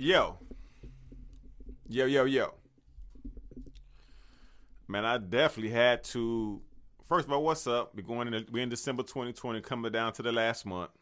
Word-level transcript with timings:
Yo. 0.00 0.38
Yo, 1.88 2.06
yo, 2.06 2.24
yo. 2.24 2.54
Man, 4.86 5.04
I 5.04 5.18
definitely 5.18 5.72
had 5.72 6.04
to. 6.04 6.62
First 7.08 7.26
of 7.26 7.32
all, 7.32 7.42
what's 7.42 7.66
up? 7.66 7.96
We're 7.96 8.02
going 8.02 8.32
in. 8.32 8.46
We're 8.52 8.62
in 8.62 8.68
December 8.68 9.02
2020, 9.02 9.60
coming 9.60 9.90
down 9.90 10.12
to 10.12 10.22
the 10.22 10.30
last 10.30 10.64
month, 10.64 10.92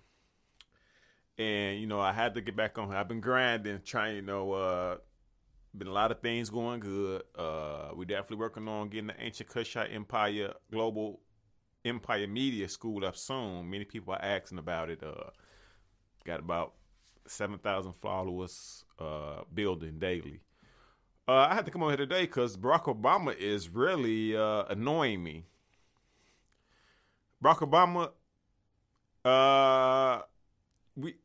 and 1.36 1.78
you 1.78 1.86
know 1.86 2.00
I 2.00 2.14
had 2.14 2.32
to 2.36 2.40
get 2.40 2.56
back 2.56 2.78
on. 2.78 2.90
I've 2.90 3.06
been 3.06 3.20
grinding, 3.20 3.82
trying. 3.84 4.16
You 4.16 4.22
know, 4.22 4.52
uh, 4.52 4.96
been 5.76 5.88
a 5.88 5.92
lot 5.92 6.10
of 6.10 6.20
things 6.20 6.48
going 6.48 6.80
good. 6.80 7.22
Uh, 7.38 7.90
we're 7.94 8.06
definitely 8.06 8.38
working 8.38 8.66
on 8.66 8.88
getting 8.88 9.08
the 9.08 9.22
ancient 9.22 9.50
Kushite 9.50 9.94
Empire 9.94 10.54
Global 10.72 11.20
Empire 11.84 12.26
Media 12.26 12.66
School 12.66 13.04
up 13.04 13.14
soon. 13.14 13.68
Many 13.68 13.84
people 13.84 14.14
are 14.14 14.22
asking 14.22 14.56
about 14.56 14.88
it. 14.88 15.02
Uh, 15.02 15.32
got 16.24 16.40
about 16.40 16.72
seven 17.28 17.58
thousand 17.58 17.94
followers. 17.94 18.84
Uh, 18.98 19.42
building 19.52 19.98
daily. 19.98 20.40
Uh, 21.28 21.48
I 21.50 21.54
had 21.54 21.66
to 21.66 21.70
come 21.70 21.82
on 21.82 21.90
here 21.90 21.98
today 21.98 22.22
because 22.22 22.56
Barack 22.56 22.84
Obama 22.84 23.36
is 23.36 23.68
really 23.68 24.34
uh, 24.34 24.64
annoying 24.70 25.22
me. 25.22 25.44
Barack 27.44 27.58
Obama, 27.58 28.12
uh, 29.22 30.22
we, 30.96 31.16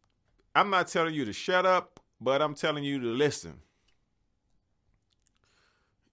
I'm 0.54 0.70
not 0.70 0.90
telling 0.90 1.14
you 1.14 1.24
to 1.24 1.32
shut 1.32 1.66
up, 1.66 2.02
but 2.20 2.42
I'm 2.42 2.56
telling 2.56 2.84
you 2.84 3.00
to 3.00 3.08
listen. 3.08 3.62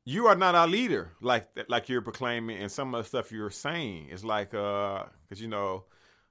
You 0.05 0.29
are 0.29 0.37
not 0.37 0.55
our 0.55 0.69
leader, 0.69 1.11
like 1.21 1.49
like 1.69 1.89
you're 1.89 2.03
proclaiming, 2.03 2.59
and 2.59 2.71
some 2.71 2.95
of 2.95 3.03
the 3.03 3.09
stuff 3.09 3.33
you're 3.33 3.51
saying 3.51 4.11
is 4.11 4.25
like, 4.25 4.55
uh, 4.55 5.07
because 5.23 5.43
you 5.43 5.49
know, 5.49 5.87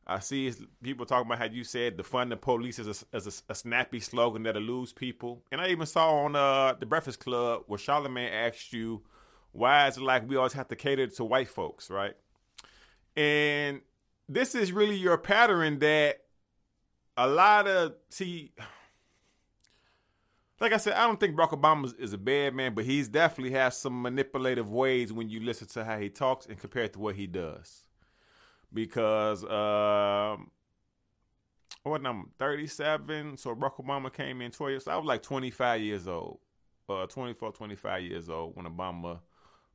I 0.10 0.20
see 0.20 0.52
people 0.82 1.06
talking 1.06 1.28
about 1.28 1.40
how 1.40 1.54
you 1.54 1.66
said 1.66 1.98
defund 1.98 2.30
the 2.30 2.38
police 2.38 2.80
is 2.80 3.04
a, 3.04 3.16
as 3.16 3.28
a, 3.28 3.52
a, 3.52 3.56
snappy 3.56 4.00
slogan 4.00 4.44
that'll 4.44 4.62
lose 4.62 4.94
people. 4.94 5.44
And 5.52 5.60
I 5.60 5.68
even 5.68 5.86
saw 5.86 6.24
on 6.24 6.36
uh, 6.36 6.76
the 6.80 6.86
Breakfast 6.86 7.20
Club 7.20 7.64
where 7.68 7.78
Charlemagne 7.78 8.32
asked 8.32 8.72
you, 8.72 9.04
why 9.52 9.88
is 9.88 9.98
it 9.98 10.04
like 10.04 10.28
we 10.28 10.38
always 10.38 10.54
have 10.54 10.70
to 10.70 10.78
cater 10.78 11.08
to 11.08 11.24
white 11.26 11.50
folks, 11.50 11.90
right? 11.90 12.14
And 13.18 13.82
this 14.30 14.56
is 14.56 14.72
really 14.72 14.96
your 14.96 15.18
pattern 15.18 15.80
that 15.80 16.22
a 17.18 17.28
lot 17.28 17.68
of, 17.68 17.96
see, 18.10 18.54
like 20.62 20.72
I 20.72 20.78
said, 20.78 20.94
I 20.94 21.06
don't 21.06 21.20
think 21.20 21.36
Barack 21.36 21.50
Obama 21.50 21.94
is 22.00 22.14
a 22.14 22.18
bad 22.18 22.56
man, 22.56 22.74
but 22.74 22.86
he's 22.86 23.10
definitely 23.10 23.58
has 23.58 23.76
some 23.76 24.02
manipulative 24.02 24.70
ways 24.70 25.12
when 25.12 25.30
you 25.30 25.42
listen 25.42 25.68
to 25.70 25.84
how 25.84 26.00
he 26.00 26.10
talks 26.10 26.46
and 26.46 26.58
compared 26.58 26.94
to 26.94 27.00
what 27.00 27.16
he 27.16 27.28
does 27.28 27.84
because 28.78 29.44
um 29.46 30.52
what 31.84 32.06
I'm 32.06 32.30
37, 32.38 33.38
so 33.38 33.56
Barack 33.56 33.84
Obama 33.84 34.14
came 34.14 34.42
in 34.42 34.52
12 34.52 34.72
years. 34.72 34.84
So 34.84 34.92
I 34.92 34.98
was 34.98 35.06
like 35.06 35.24
25 35.24 35.82
years 35.82 36.08
old, 36.08 36.40
uh, 36.88 37.08
24, 37.08 37.54
25 37.54 38.04
years 38.04 38.30
old 38.30 38.56
when 38.56 38.66
Obama 38.66 39.20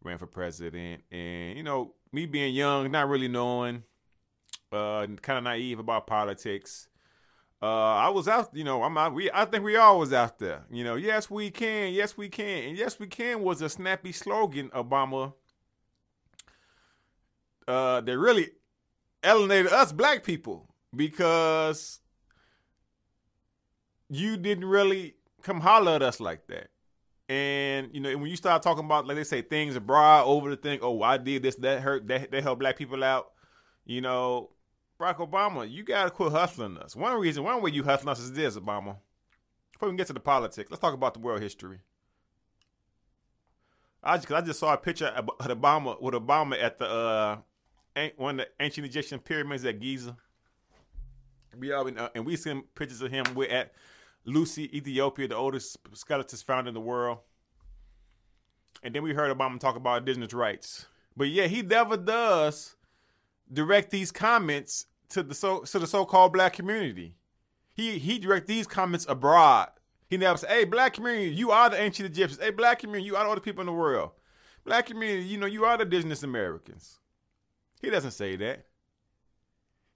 ran 0.05 0.19
for 0.19 0.27
president. 0.27 1.03
And, 1.11 1.56
you 1.56 1.62
know, 1.62 1.95
me 2.12 2.27
being 2.27 2.55
young, 2.55 2.91
not 2.91 3.08
really 3.08 3.28
knowing, 3.28 3.83
uh, 4.70 5.06
kind 5.23 5.39
of 5.39 5.45
naive 5.45 5.78
about 5.78 6.06
politics. 6.06 6.89
Uh, 7.62 7.95
I 7.95 8.08
was 8.11 8.28
out, 8.28 8.50
you 8.53 8.64
know, 8.64 8.83
I'm 8.83 8.98
out. 8.98 9.14
We, 9.14 9.30
I 9.33 9.45
think 9.47 9.64
we 9.64 9.77
all 9.77 9.98
was 9.98 10.12
out 10.12 10.39
there. 10.39 10.64
You 10.70 10.84
know, 10.84 10.97
yes 10.97 11.30
we 11.30 11.50
can, 11.50 11.92
yes 11.92 12.17
we 12.17 12.28
can, 12.28 12.69
and 12.69 12.77
yes 12.77 12.98
we 13.00 13.06
can 13.06 13.41
was 13.41 13.62
a 13.62 13.69
snappy 13.69 14.12
slogan. 14.12 14.69
Obama. 14.70 15.33
Uh, 17.67 18.00
they 18.00 18.17
really 18.17 18.50
alienated 19.25 19.73
us 19.73 19.92
black 19.92 20.25
people 20.25 20.69
because 20.95 22.01
you 24.09 24.37
didn't 24.37 24.67
really 24.67 25.14
come 25.42 25.61
holler 25.61 25.92
at 25.92 26.03
us 26.03 26.20
like 26.20 26.47
that. 26.48 26.69
And 27.29 27.89
you 27.92 28.01
know, 28.01 28.17
when 28.19 28.31
you 28.31 28.37
start 28.37 28.62
talking 28.62 28.84
about 28.84 29.06
like 29.06 29.17
they 29.17 29.25
say 29.25 29.42
things 29.42 29.77
abroad 29.77 30.25
over 30.27 30.51
the 30.51 30.56
thing, 30.56 30.81
oh, 30.83 31.03
I 31.03 31.17
did 31.17 31.42
this, 31.42 31.56
that 31.56 31.81
hurt, 31.81 32.06
that 32.09 32.31
they 32.31 32.42
help 32.42 32.58
black 32.58 32.77
people 32.77 33.02
out. 33.02 33.30
You 33.85 34.01
know, 34.01 34.51
Barack 35.01 35.17
Obama, 35.17 35.69
you 35.69 35.83
gotta 35.83 36.11
quit 36.11 36.33
hustling 36.33 36.77
us. 36.79 36.95
One 36.95 37.19
reason, 37.19 37.42
one 37.42 37.63
way 37.63 37.70
you 37.70 37.83
hustling 37.83 38.13
us 38.13 38.20
is 38.20 38.33
this, 38.33 38.57
Obama. 38.57 38.96
Before 39.73 39.89
we 39.89 39.96
get 39.96 40.08
to 40.08 40.13
the 40.13 40.20
politics, 40.20 40.70
let's 40.70 40.80
talk 40.80 40.95
about 40.95 41.14
the 41.14 41.20
world 41.20 41.41
history. 41.42 41.80
I 44.05 44.17
just, 44.17 44.30
I 44.33 44.41
just 44.41 44.61
saw 44.61 44.75
a 44.75 44.77
picture 44.77 45.07
of 45.07 45.27
Obama 45.39 46.01
with 46.01 46.14
Obama 46.14 46.61
at 46.63 46.79
the 46.79 46.86
uh, 46.86 47.36
one 48.17 48.41
of 48.41 48.47
the 48.47 48.64
ancient 48.64 48.86
Egyptian 48.86 49.19
pyramids 49.19 49.64
at 49.64 49.80
Giza. 49.80 50.17
We 51.58 51.73
all 51.73 51.85
been, 51.85 51.98
uh, 51.98 52.08
and 52.14 52.25
we 52.25 52.36
seen 52.36 52.63
pictures 52.75 53.03
of 53.03 53.11
him. 53.11 53.25
We're 53.35 53.51
at 53.51 53.73
Lucy, 54.25 54.75
Ethiopia, 54.77 55.29
the 55.29 55.36
oldest 55.36 55.77
skeletons 55.92 56.42
found 56.42 56.69
in 56.69 56.75
the 56.75 56.81
world. 56.81 57.19
And 58.83 58.95
then 58.95 59.02
we 59.02 59.13
heard 59.14 59.36
Obama 59.36 59.61
talk 59.61 59.77
about 59.77 59.98
indigenous 59.98 60.33
rights. 60.33 60.86
But 61.17 61.29
yeah, 61.29 61.47
he 61.47 61.63
never 61.63 61.97
does 61.97 62.77
direct 63.52 63.91
these 63.91 64.11
comments 64.11 64.86
to 65.11 65.23
the 65.23 65.35
so 65.35 65.61
to 65.61 65.79
the 65.79 65.86
so-called 65.86 66.33
black 66.33 66.55
community. 66.55 67.17
He 67.75 67.98
he 67.98 68.19
direct 68.19 68.47
these 68.47 68.67
comments 68.67 69.07
abroad. 69.08 69.69
He 70.08 70.17
never 70.17 70.39
say, 70.39 70.48
"Hey, 70.48 70.64
black 70.64 70.95
community, 70.95 71.31
you 71.35 71.51
are 71.51 71.69
the 71.69 71.81
ancient 71.81 72.08
Egyptians. 72.08 72.42
Hey, 72.42 72.51
black 72.51 72.79
community, 72.79 73.07
you 73.07 73.17
are 73.17 73.27
all 73.27 73.35
the 73.35 73.41
people 73.41 73.61
in 73.61 73.67
the 73.67 73.73
world. 73.73 74.13
Black 74.64 74.86
community, 74.86 75.25
you 75.25 75.39
know, 75.39 75.47
you 75.47 75.64
are 75.64 75.77
the 75.77 75.85
indigenous 75.85 76.23
Americans." 76.23 76.98
He 77.83 77.91
doesn't 77.91 78.13
say 78.13 78.37
that. 78.37 78.65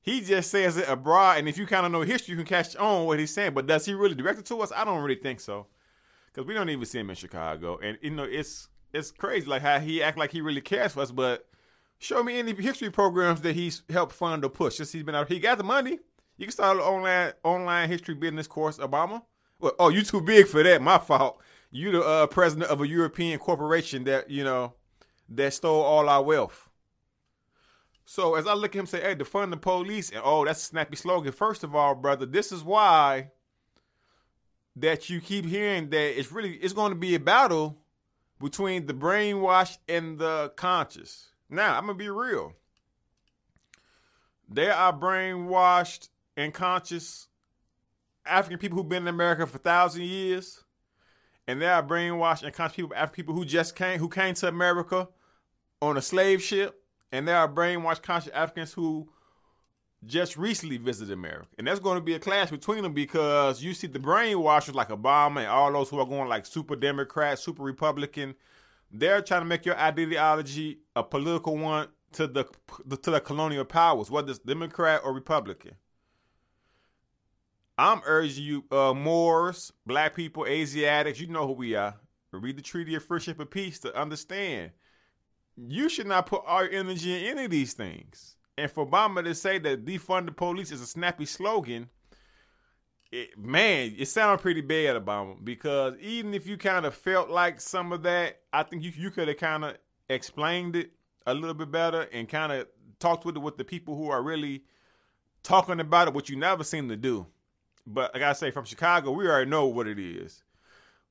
He 0.03 0.21
just 0.21 0.51
says 0.51 0.77
it 0.77 0.89
abroad, 0.89 1.39
and 1.39 1.49
if 1.49 1.57
you 1.57 1.67
kind 1.67 1.87
of 1.87 1.93
know 1.93 2.03
history, 2.03 2.33
you 2.33 2.37
can 2.37 2.47
catch 2.47 2.77
on 2.77 3.07
what 3.07 3.19
he's 3.19 3.33
saying. 3.33 3.55
But 3.55 3.67
does 3.67 3.87
he 3.87 3.95
really 3.95 4.15
direct 4.15 4.39
it 4.39 4.45
to 4.47 4.61
us? 4.61 4.73
I 4.75 4.85
don't 4.85 5.03
really 5.03 5.21
think 5.21 5.41
so, 5.41 5.67
because 6.27 6.47
we 6.47 6.55
don't 6.55 6.69
even 6.69 6.85
see 6.85 6.99
him 7.01 7.11
in 7.11 7.17
Chicago, 7.17 7.79
and 7.83 7.97
you 8.03 8.11
know 8.11 8.25
it's 8.25 8.69
it's 8.93 9.11
crazy 9.11 9.47
like 9.47 9.63
how 9.63 9.79
he 9.79 10.03
act 10.03 10.19
like 10.19 10.31
he 10.31 10.41
really 10.41 10.61
cares 10.61 10.93
for 10.93 11.01
us, 11.01 11.11
but 11.11 11.49
show 11.99 12.23
me 12.23 12.39
any 12.39 12.55
history 12.55 12.91
programs 12.91 13.41
that 13.41 13.57
he's 13.57 13.83
helped 13.91 14.13
fund 14.13 14.45
or 14.45 14.49
push. 14.49 14.77
Just 14.77 14.93
he's 14.93 15.03
been 15.03 15.15
out. 15.15 15.29
He 15.29 15.41
got 15.41 15.59
the 15.59 15.65
money. 15.65 15.99
You 16.37 16.47
can 16.47 16.53
start 16.53 16.77
an 16.77 16.83
online 16.83 17.33
online 17.43 17.89
history 17.89 18.15
business 18.15 18.47
course, 18.47 18.79
Obama. 18.79 19.23
Well, 19.59 19.73
oh, 19.79 19.89
you 19.89 20.03
too 20.03 20.21
big 20.21 20.47
for 20.47 20.63
that. 20.63 20.83
My 20.83 20.99
fault. 20.99 21.41
You 21.73 21.91
the 21.91 22.03
uh, 22.03 22.27
president 22.29 22.71
of 22.71 22.81
a 22.81 22.87
European 22.87 23.39
corporation 23.39 24.05
that 24.05 24.31
you 24.31 24.45
know 24.45 24.75
that 25.29 25.53
stole 25.53 25.83
all 25.83 26.09
our 26.09 26.23
wealth. 26.23 26.66
So 28.09 28.37
as 28.37 28.47
I 28.47 28.55
look 28.55 28.75
at 28.75 28.79
him 28.79 28.87
say, 28.87 29.01
hey, 29.01 29.17
defund 29.17 29.51
the 29.51 29.57
police, 29.57 30.11
and 30.11 30.21
oh, 30.25 30.45
that's 30.45 30.63
a 30.63 30.67
snappy 30.67 30.97
slogan. 30.97 31.33
First 31.33 31.65
of 31.65 31.75
all, 31.75 31.97
brother, 31.97 32.25
this 32.25 32.53
is 32.53 32.63
why 32.63 33.33
that 34.77 35.11
you 35.11 35.21
keep 35.21 35.45
hearing 35.45 35.91
that 35.91 36.19
it's 36.19 36.31
really 36.31 36.53
it's 36.53 36.73
going 36.73 36.93
to 36.93 36.99
be 36.99 37.17
a 37.17 37.21
battle 37.21 37.79
between 38.41 38.87
the 38.87 38.95
brainwashed 38.95 39.79
and 39.89 40.19
the 40.19 40.53
conscious. 40.55 41.31
Now, 41.51 41.77
I'm 41.77 41.87
gonna 41.87 41.99
be 41.99 42.09
real. 42.09 42.53
There 44.49 44.73
are 44.73 44.93
brainwashed 44.93 46.09
and 46.37 46.55
conscious 46.55 47.27
African 48.25 48.59
people 48.59 48.79
who've 48.79 48.89
been 48.89 49.03
in 49.03 49.09
America 49.09 49.47
for 49.47 49.59
thousand 49.59 50.03
years, 50.03 50.63
and 51.49 51.61
there 51.61 51.75
are 51.75 51.83
brainwashed 51.83 52.45
and 52.45 52.55
conscious 52.55 52.77
people, 52.77 52.95
African 52.95 53.25
people 53.25 53.35
who 53.35 53.45
just 53.45 53.75
came 53.75 53.99
who 53.99 54.09
came 54.09 54.35
to 54.35 54.47
America 54.47 55.09
on 55.83 55.97
a 55.97 56.03
slave 56.03 56.41
ship 56.41 56.85
and 57.13 57.27
there 57.27 57.37
are 57.37 57.49
brainwashed 57.49 58.03
conscious 58.03 58.33
Africans 58.33 58.73
who 58.73 59.09
just 60.05 60.37
recently 60.37 60.77
visited 60.77 61.13
America. 61.13 61.49
And 61.59 61.67
that's 61.67 61.81
going 61.81 61.97
to 61.97 62.05
be 62.05 62.15
a 62.15 62.19
clash 62.19 62.51
between 62.51 62.83
them 62.83 62.93
because 62.93 63.63
you 63.63 63.75
see 63.75 63.87
the 63.87 63.99
brainwashers 63.99 64.75
like 64.75 64.89
Obama 64.89 65.39
and 65.39 65.49
all 65.49 65.73
those 65.73 65.89
who 65.89 65.99
are 65.99 66.07
going 66.07 66.29
like 66.29 66.47
super 66.47 66.77
Democrat, 66.77 67.39
super 67.39 67.63
Republican. 67.63 68.35
They're 68.91 69.23
trying 69.23 69.43
to 69.43 69.47
make 69.47 69.67
your 69.67 69.79
ideology 69.79 70.79
a 70.95 71.03
political 71.03 71.57
one 71.57 71.89
to 72.13 72.27
the 72.27 72.45
to 73.03 73.11
the 73.11 73.21
colonial 73.21 73.65
powers, 73.65 74.11
whether 74.11 74.31
it's 74.31 74.39
Democrat 74.39 75.01
or 75.05 75.13
Republican. 75.13 75.73
I'm 77.79 78.01
urging 78.07 78.45
you, 78.45 78.65
uh, 78.71 78.95
Moors, 78.95 79.71
black 79.85 80.15
people, 80.15 80.47
Asiatics, 80.47 81.21
you 81.21 81.27
know 81.27 81.47
who 81.47 81.53
we 81.53 81.75
are. 81.75 81.95
Read 82.33 82.57
the 82.57 82.63
Treaty 82.63 82.95
of 82.95 83.05
Friendship 83.05 83.39
and 83.41 83.51
Peace 83.51 83.79
to 83.81 83.95
understand 83.99 84.71
you 85.57 85.89
should 85.89 86.07
not 86.07 86.27
put 86.27 86.43
all 86.47 86.65
your 86.65 86.73
energy 86.73 87.15
in 87.15 87.33
any 87.33 87.45
of 87.45 87.51
these 87.51 87.73
things. 87.73 88.37
And 88.59 88.71
for 88.71 88.87
Obama 88.87 89.23
to 89.25 89.35
say 89.35 89.59
that 89.59 89.85
defund 89.85 90.27
the 90.27 90.33
police 90.33 90.71
is 90.71 90.81
a 90.81 90.87
snappy 90.87 91.27
slogan, 91.27 91.89
it, 93.13 93.39
man, 93.39 93.95
it 93.97 94.09
sounded 94.09 94.43
pretty 94.43 94.63
bad, 94.63 94.97
Obama. 94.97 95.43
Because 95.43 95.95
even 96.01 96.35
if 96.35 96.47
you 96.47 96.57
kind 96.57 96.87
of 96.87 96.95
felt 96.95 97.31
like 97.31 97.61
some 97.61 97.93
of 97.93 98.03
that, 98.03 98.41
I 98.53 98.63
think 98.63 98.83
you 98.83 98.93
you 98.97 99.11
could 99.11 99.29
have 99.29 99.37
kind 99.37 99.65
of 99.65 99.77
explained 100.09 100.77
it 100.77 100.93
a 101.27 101.35
little 101.35 101.55
bit 101.55 101.71
better 101.71 102.09
and 102.13 102.29
kind 102.29 102.53
of 102.53 102.67
talked 102.99 103.25
with 103.25 103.37
it 103.37 103.41
with 103.41 103.57
the 103.57 103.65
people 103.65 103.97
who 103.97 104.11
are 104.11 104.23
really 104.23 104.65
talking 105.43 105.81
about 105.81 106.09
it, 106.09 106.15
which 106.15 106.31
you 106.31 106.37
never 106.37 106.65
seem 106.65 106.89
to 106.89 106.97
do. 106.97 107.27
But 107.87 108.15
like 108.15 108.23
I 108.23 108.27
gotta 108.27 108.35
say, 108.35 108.51
from 108.51 108.65
Chicago, 108.65 109.13
we 109.13 109.29
already 109.29 109.51
know 109.51 109.67
what 109.67 109.87
it 109.87 109.99
is. 109.99 110.43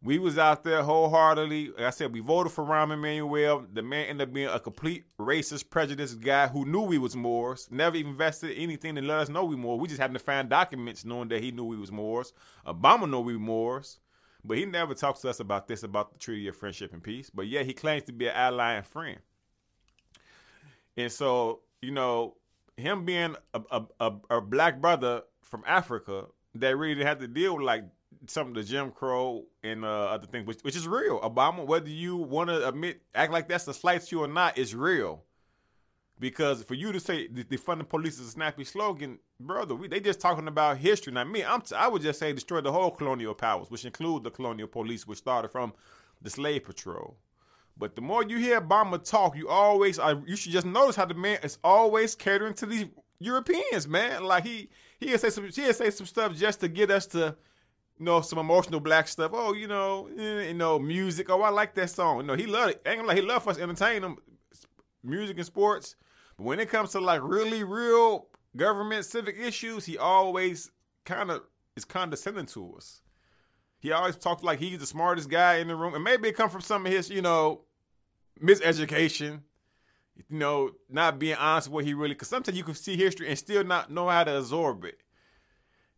We 0.05 0.19
was 0.19 0.37
out 0.37 0.63
there 0.63 0.83
wholeheartedly. 0.83 1.69
Like 1.69 1.79
I 1.79 1.89
said, 1.89 2.13
we 2.13 2.19
voted 2.19 2.51
for 2.51 2.63
Rahm 2.63 2.93
Emanuel. 2.93 3.65
The 3.73 3.81
man 3.81 4.05
ended 4.05 4.27
up 4.27 4.33
being 4.35 4.47
a 4.47 4.59
complete 4.59 5.03
racist, 5.17 5.71
prejudiced 5.71 6.21
guy 6.21 6.45
who 6.45 6.63
knew 6.63 6.81
we 6.81 6.99
was 6.99 7.15
Moors. 7.15 7.67
Never 7.71 7.95
even 7.95 8.11
invested 8.11 8.55
anything 8.55 8.93
to 8.93 9.01
let 9.01 9.17
us 9.17 9.29
know 9.29 9.45
we 9.45 9.55
Moors. 9.55 9.81
We 9.81 9.87
just 9.87 9.99
happened 9.99 10.19
to 10.19 10.23
find 10.23 10.47
documents 10.47 11.05
knowing 11.05 11.29
that 11.29 11.41
he 11.41 11.49
knew 11.49 11.65
we 11.65 11.77
was 11.77 11.91
Moors. 11.91 12.33
Obama 12.67 13.09
knew 13.09 13.21
we 13.21 13.35
Moors. 13.35 13.97
But 14.43 14.59
he 14.59 14.65
never 14.65 14.93
talks 14.93 15.21
to 15.21 15.29
us 15.31 15.39
about 15.39 15.67
this, 15.67 15.81
about 15.81 16.13
the 16.13 16.19
Treaty 16.19 16.47
of 16.49 16.55
Friendship 16.55 16.93
and 16.93 17.01
Peace. 17.01 17.31
But 17.31 17.47
yeah, 17.47 17.63
he 17.63 17.73
claims 17.73 18.03
to 18.03 18.13
be 18.13 18.27
an 18.27 18.35
ally 18.35 18.73
and 18.73 18.85
friend. 18.85 19.17
And 20.95 21.11
so, 21.11 21.61
you 21.81 21.89
know, 21.89 22.35
him 22.77 23.05
being 23.05 23.35
a, 23.55 23.61
a, 23.71 23.83
a, 23.99 24.13
a 24.29 24.41
black 24.41 24.79
brother 24.79 25.23
from 25.41 25.63
Africa 25.65 26.27
that 26.53 26.77
really 26.77 27.03
had 27.03 27.19
to 27.21 27.27
deal 27.27 27.55
with 27.55 27.65
like 27.65 27.85
some 28.27 28.49
of 28.49 28.53
the 28.53 28.63
Jim 28.63 28.91
Crow 28.91 29.45
and 29.63 29.83
uh, 29.85 29.87
other 29.87 30.27
things, 30.27 30.45
which, 30.47 30.59
which 30.61 30.75
is 30.75 30.87
real. 30.87 31.19
Obama, 31.19 31.65
whether 31.65 31.89
you 31.89 32.17
want 32.17 32.49
to 32.49 32.67
admit, 32.67 33.01
act 33.13 33.31
like 33.31 33.47
that's 33.47 33.65
the 33.65 33.73
slight 33.73 34.01
to 34.01 34.15
you 34.15 34.23
or 34.23 34.27
not, 34.27 34.57
is 34.57 34.75
real. 34.75 35.23
Because 36.17 36.63
for 36.63 36.75
you 36.75 36.93
to 36.93 36.99
say 36.99 37.27
defund 37.27 37.79
the 37.79 37.83
police 37.83 38.19
is 38.19 38.27
a 38.27 38.31
snappy 38.31 38.63
slogan, 38.63 39.19
brother, 39.39 39.75
we, 39.75 39.89
they 39.89 39.99
just 39.99 40.21
talking 40.21 40.47
about 40.47 40.77
history. 40.77 41.11
Now, 41.11 41.25
me, 41.25 41.43
I'm 41.43 41.61
t- 41.61 41.75
I 41.75 41.89
would 41.89 42.01
just 42.01 42.19
say 42.19 42.31
destroy 42.31 42.61
the 42.61 42.71
whole 42.71 42.91
colonial 42.91 43.33
powers, 43.33 43.69
which 43.69 43.83
include 43.83 44.23
the 44.23 44.31
colonial 44.31 44.69
police, 44.69 45.05
which 45.05 45.17
started 45.17 45.49
from 45.49 45.73
the 46.21 46.29
slave 46.29 46.63
patrol. 46.63 47.17
But 47.77 47.95
the 47.95 48.01
more 48.01 48.23
you 48.23 48.37
hear 48.37 48.61
Obama 48.61 49.03
talk, 49.03 49.35
you 49.35 49.49
always, 49.49 49.99
uh, 49.99 50.15
you 50.25 50.37
should 50.37 50.53
just 50.53 50.65
notice 50.65 50.95
how 50.95 51.05
the 51.05 51.13
man 51.13 51.39
is 51.43 51.57
always 51.63 52.15
catering 52.15 52.53
to 52.55 52.65
these 52.65 52.85
Europeans, 53.19 53.85
man. 53.85 54.23
Like 54.23 54.45
he, 54.45 54.69
he'll 54.99 55.17
say 55.17 55.29
some, 55.29 55.49
he'll 55.49 55.73
say 55.73 55.89
some 55.89 56.05
stuff 56.05 56.33
just 56.35 56.61
to 56.61 56.69
get 56.69 56.89
us 56.89 57.05
to, 57.07 57.35
you 57.97 58.05
know, 58.05 58.21
some 58.21 58.39
emotional 58.39 58.79
black 58.79 59.07
stuff. 59.07 59.31
Oh, 59.33 59.53
you 59.53 59.67
know, 59.67 60.09
eh, 60.17 60.47
you 60.47 60.53
know, 60.53 60.77
music. 60.77 61.29
Oh, 61.29 61.41
I 61.41 61.49
like 61.49 61.73
that 61.75 61.89
song. 61.89 62.17
You 62.17 62.23
know, 62.23 62.35
he 62.35 62.45
loved 62.45 62.71
it. 62.71 62.81
Ain't 62.85 62.97
gonna 62.97 63.07
like 63.07 63.17
he 63.17 63.23
loved 63.23 63.47
us 63.47 63.57
entertain 63.57 64.03
him, 64.03 64.17
music 65.03 65.37
and 65.37 65.45
sports. 65.45 65.95
But 66.37 66.43
when 66.43 66.59
it 66.59 66.69
comes 66.69 66.91
to 66.91 66.99
like 66.99 67.21
really 67.23 67.63
real 67.63 68.27
government 68.55 69.05
civic 69.05 69.37
issues, 69.37 69.85
he 69.85 69.97
always 69.97 70.71
kind 71.05 71.31
of 71.31 71.43
is 71.75 71.85
condescending 71.85 72.47
to 72.47 72.75
us. 72.75 73.01
He 73.79 73.91
always 73.91 74.15
talks 74.17 74.43
like 74.43 74.59
he's 74.59 74.79
the 74.79 74.85
smartest 74.85 75.29
guy 75.29 75.57
in 75.57 75.67
the 75.67 75.75
room, 75.75 75.93
and 75.93 76.03
maybe 76.03 76.27
it 76.27 76.35
come 76.35 76.49
from 76.49 76.61
some 76.61 76.85
of 76.85 76.91
his, 76.91 77.09
you 77.09 77.21
know, 77.21 77.61
miseducation. 78.41 79.41
You 80.17 80.37
know, 80.37 80.71
not 80.89 81.19
being 81.19 81.35
honest 81.35 81.67
with 81.67 81.73
what 81.73 81.85
he 81.85 81.93
really. 81.93 82.13
Because 82.13 82.29
sometimes 82.29 82.57
you 82.57 82.63
can 82.63 82.73
see 82.73 82.95
history 82.95 83.27
and 83.27 83.37
still 83.37 83.65
not 83.65 83.91
know 83.91 84.07
how 84.07 84.23
to 84.23 84.37
absorb 84.37 84.85
it. 84.85 84.97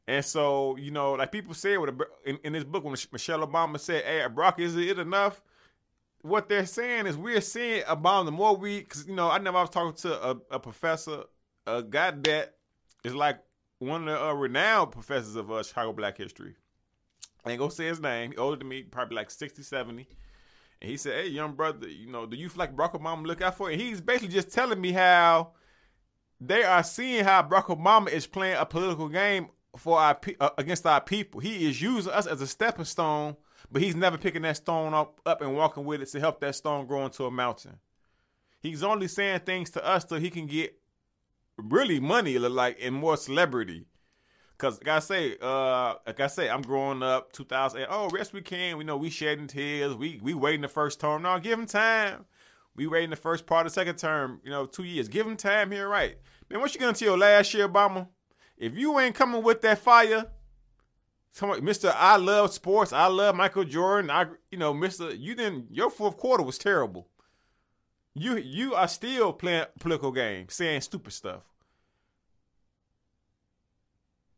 And 0.08 0.24
so, 0.24 0.78
you 0.78 0.92
know, 0.92 1.14
like 1.14 1.32
people 1.32 1.54
say 1.54 1.78
with 1.78 2.00
in, 2.26 2.40
in 2.44 2.54
this 2.54 2.64
book 2.64 2.84
when 2.84 2.96
Michelle 3.12 3.46
Obama 3.46 3.80
said, 3.80 4.04
"Hey, 4.06 4.26
Brock, 4.34 4.60
is 4.60 4.76
it 4.76 5.00
enough?" 5.00 5.42
what 6.22 6.50
they're 6.50 6.66
saying 6.66 7.08
is 7.08 7.18
we're 7.18 7.42
seeing 7.42 7.84
about 7.88 8.26
the 8.26 8.32
more 8.32 8.56
we, 8.56 8.80
because 8.80 9.08
you 9.08 9.16
know, 9.16 9.30
I 9.30 9.38
never 9.38 9.58
I 9.58 9.62
was 9.62 9.70
talking 9.70 9.96
to 10.02 10.30
a, 10.30 10.38
a, 10.52 10.60
professor, 10.60 11.24
a 11.66 11.84
guy 11.84 12.12
that 12.12 12.56
is 13.04 13.16
like 13.16 13.40
one 13.80 14.08
of 14.08 14.14
the 14.16 14.26
uh, 14.26 14.34
renowned 14.34 14.92
professors 14.92 15.36
of 15.36 15.52
uh, 15.52 15.64
Chicago 15.64 15.94
Black 15.94 16.18
History. 16.18 16.56
I 17.46 17.52
ain't 17.52 17.60
gonna 17.60 17.72
say 17.72 17.86
his 17.86 18.02
name. 18.02 18.32
He 18.32 18.38
older 18.38 18.58
than 18.58 18.68
me, 18.68 18.84
probably 18.84 19.16
like 19.16 19.32
60, 19.32 19.62
70. 19.64 20.08
And 20.82 20.92
he 20.92 20.98
said, 20.98 21.24
"Hey, 21.24 21.30
young 21.30 21.54
brother, 21.54 21.88
you 21.88 22.08
know, 22.08 22.26
do 22.26 22.36
you 22.36 22.50
feel 22.50 22.60
like 22.60 22.76
Barack 22.76 22.94
Obama 22.94 23.26
look 23.26 23.42
out 23.42 23.56
for?" 23.56 23.70
It? 23.70 23.74
And 23.74 23.82
he's 23.82 24.02
basically 24.02 24.34
just 24.34 24.52
telling 24.52 24.82
me 24.82 24.92
how 24.92 25.52
they 26.42 26.64
are 26.64 26.84
seeing 26.84 27.24
how 27.24 27.44
Barack 27.44 27.66
Obama 27.66 28.10
is 28.10 28.28
playing 28.28 28.58
a 28.60 28.66
political 28.66 29.08
game 29.08 29.50
for 29.76 30.00
our 30.00 30.20
uh, 30.40 30.50
against 30.58 30.86
our 30.86 31.02
people. 31.02 31.42
He 31.42 31.68
is 31.68 31.82
using 31.82 32.12
us 32.12 32.28
as 32.28 32.42
a 32.42 32.48
stepping 32.48 32.86
stone 32.86 33.36
but 33.72 33.82
he's 33.82 33.96
never 33.96 34.18
picking 34.18 34.44
that 34.44 34.58
stone 34.58 34.94
up, 34.94 35.20
up 35.26 35.42
and 35.42 35.56
walking 35.56 35.86
with 35.86 36.02
it 36.02 36.08
to 36.10 36.20
help 36.20 36.40
that 36.42 36.56
stone 36.56 36.86
grow 36.86 37.06
into 37.06 37.26
a 37.26 37.32
mountain. 37.32 37.78
He's 38.60 38.84
only 38.84 39.08
saying 39.08 39.42
things 39.42 39.70
to 39.72 39.86
us 39.86 40.06
so 40.08 40.20
he 40.20 40.30
can 40.30 40.48
get 40.48 40.78
really 41.58 42.00
money, 42.00 42.38
like 42.38 42.78
and 42.82 42.96
more 42.96 43.18
celebrity. 43.18 43.86
Cause 44.58 44.80
like 44.80 44.88
I 44.88 45.00
say, 45.00 45.38
uh, 45.40 45.96
like 46.08 46.20
I 46.20 46.28
say, 46.28 46.50
I'm 46.50 46.64
growing 46.64 47.04
up 47.04 47.32
2008. 47.34 47.88
Oh, 47.92 48.10
yes, 48.16 48.34
we 48.34 48.42
can. 48.42 48.78
We 48.78 48.84
know 48.84 48.98
we 48.98 49.12
shedding 49.12 49.46
tears. 49.48 49.94
We 49.94 50.20
we 50.24 50.34
waiting 50.34 50.62
the 50.62 50.68
first 50.68 51.00
term. 51.00 51.22
No, 51.22 51.38
give 51.40 51.60
him 51.60 51.68
time. 51.68 52.26
We 52.76 52.88
waiting 52.88 53.12
the 53.12 53.16
first 53.16 53.46
part 53.46 53.68
of 53.68 53.72
the 53.72 53.76
second 53.76 53.98
term. 53.98 54.42
You 54.44 54.50
know, 54.50 54.66
two 54.66 54.84
years. 54.84 55.10
Give 55.10 55.28
him 55.28 55.38
time 55.38 55.72
here, 55.72 55.88
right? 55.88 56.18
Man, 56.50 56.60
once 56.60 56.74
you 56.74 56.80
get 56.80 56.90
into 56.90 57.06
your 57.06 57.18
last 57.18 57.54
year, 57.54 57.70
Obama, 57.70 58.08
if 58.58 58.78
you 58.78 59.00
ain't 59.00 59.16
coming 59.16 59.44
with 59.44 59.62
that 59.62 59.80
fire, 59.80 60.28
Someone, 61.38 61.62
Mr. 61.62 61.94
I 61.96 62.18
love 62.18 62.52
sports. 62.52 62.92
I 62.92 63.06
love 63.06 63.36
Michael 63.36 63.64
Jordan. 63.64 64.10
I, 64.10 64.26
you 64.50 64.58
know, 64.58 64.74
Mr. 64.74 65.16
You 65.16 65.36
didn't. 65.36 65.68
Your 65.70 65.92
fourth 65.92 66.18
quarter 66.18 66.42
was 66.42 66.58
terrible. 66.58 67.08
You 68.16 68.38
you 68.38 68.74
are 68.74 68.88
still 68.88 69.34
playing 69.34 69.66
political 69.80 70.12
games, 70.12 70.56
saying 70.56 70.82
stupid 70.82 71.14
stuff. 71.14 71.44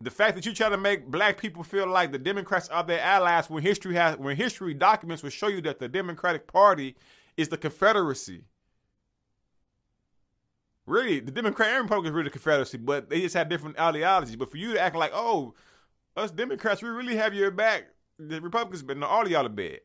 The 0.02 0.12
fact 0.12 0.36
that 0.36 0.46
you 0.46 0.54
try 0.54 0.68
to 0.68 0.76
make 0.76 1.08
black 1.08 1.38
people 1.38 1.64
feel 1.64 1.88
like 1.88 2.12
the 2.12 2.20
Democrats 2.20 2.68
are 2.68 2.84
their 2.84 3.00
allies 3.00 3.50
when 3.50 3.64
history 3.64 3.96
has 3.96 4.18
when 4.18 4.36
history 4.36 4.74
documents 4.74 5.24
will 5.24 5.30
show 5.30 5.48
you 5.48 5.62
that 5.62 5.80
the 5.80 5.88
Democratic 5.88 6.48
Party 6.48 6.98
is 7.38 7.48
the 7.48 7.58
Confederacy. 7.58 8.44
Really, 10.90 11.20
the 11.20 11.32
Democrat 11.32 11.70
and 11.70 11.84
Republicans 11.84 12.16
really 12.16 12.24
the 12.24 12.32
Confederacy, 12.32 12.80
but 12.80 13.12
they 13.12 13.22
just 13.22 13.36
had 13.36 13.48
different 13.48 13.80
ideologies. 13.80 14.36
But 14.36 14.50
for 14.50 14.58
you 14.58 14.74
to 14.74 14.80
act 14.80 14.96
like, 14.96 15.12
oh, 15.14 15.54
us 16.18 16.32
Democrats, 16.32 16.82
we 16.82 16.90
really 16.90 17.16
have 17.16 17.36
your 17.36 17.52
back. 17.52 17.86
The 18.18 18.42
Republicans 18.42 18.82
been 18.82 19.04
all 19.04 19.28
y'all 19.28 19.44
to 19.44 19.50
bed. 19.50 19.82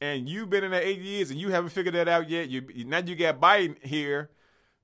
And 0.00 0.28
you've 0.28 0.50
been 0.50 0.64
in 0.64 0.72
there 0.72 0.82
eight 0.82 0.98
years 0.98 1.30
and 1.30 1.38
you 1.38 1.50
haven't 1.50 1.70
figured 1.70 1.94
that 1.94 2.08
out 2.08 2.28
yet. 2.28 2.48
You 2.48 2.66
now 2.84 2.98
you 2.98 3.14
got 3.14 3.40
Biden 3.40 3.82
here. 3.82 4.30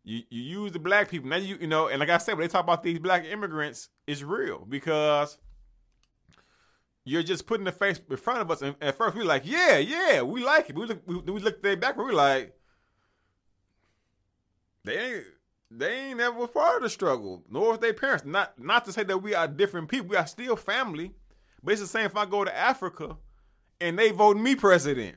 You 0.05 0.23
you 0.31 0.41
use 0.41 0.71
the 0.73 0.79
black 0.79 1.11
people. 1.11 1.29
Now 1.29 1.37
you 1.37 1.59
you 1.61 1.67
know, 1.67 1.89
and 1.89 1.99
like 1.99 2.09
I 2.09 2.19
said, 2.19 2.35
when 2.39 2.47
they 2.47 2.49
talk 2.49 2.63
about 2.63 2.85
these 2.85 3.01
black 3.01 3.25
immigrants, 3.25 3.89
it's 4.07 4.23
real 4.23 4.65
because 4.67 5.37
you're 7.05 7.25
just 7.25 7.47
putting 7.47 7.65
the 7.65 7.73
face 7.73 8.01
in 8.09 8.17
front 8.17 8.41
of 8.41 8.53
us. 8.53 8.63
And 8.63 8.77
at 8.81 8.97
first 8.97 9.17
we're 9.17 9.25
like, 9.25 9.43
yeah, 9.45 9.79
yeah, 9.79 10.23
we 10.23 10.45
like 10.45 10.71
it. 10.71 10.77
We 10.77 10.87
look 10.87 11.03
we, 11.07 11.17
we 11.17 11.41
look 11.41 11.61
there 11.61 11.77
back, 11.77 11.97
we're 11.99 12.13
like, 12.13 12.57
they 14.85 14.99
ain't 14.99 15.25
they 15.71 16.09
ain't 16.09 16.19
never 16.19 16.39
was 16.39 16.51
part 16.51 16.77
of 16.77 16.83
the 16.83 16.91
struggle, 16.91 17.43
nor 17.49 17.71
was 17.71 17.79
their 17.79 17.95
parents. 17.95 18.25
Not 18.25 18.59
not 18.59 18.85
to 18.85 18.93
say 18.93 19.05
that 19.05 19.19
we 19.19 19.35
are 19.35 19.49
different 19.49 19.89
people. 19.89 20.09
We 20.09 20.17
are 20.17 20.27
still 20.27 20.57
family. 20.57 21.13
But 21.63 21.73
it's 21.73 21.81
the 21.81 21.87
same 21.87 22.07
if 22.07 22.17
I 22.17 22.27
go 22.27 22.45
to 22.45 22.57
Africa 22.57 23.17
and 23.81 23.99
they 23.99 24.11
vote 24.11 24.37
me 24.37 24.57
president. 24.57 25.17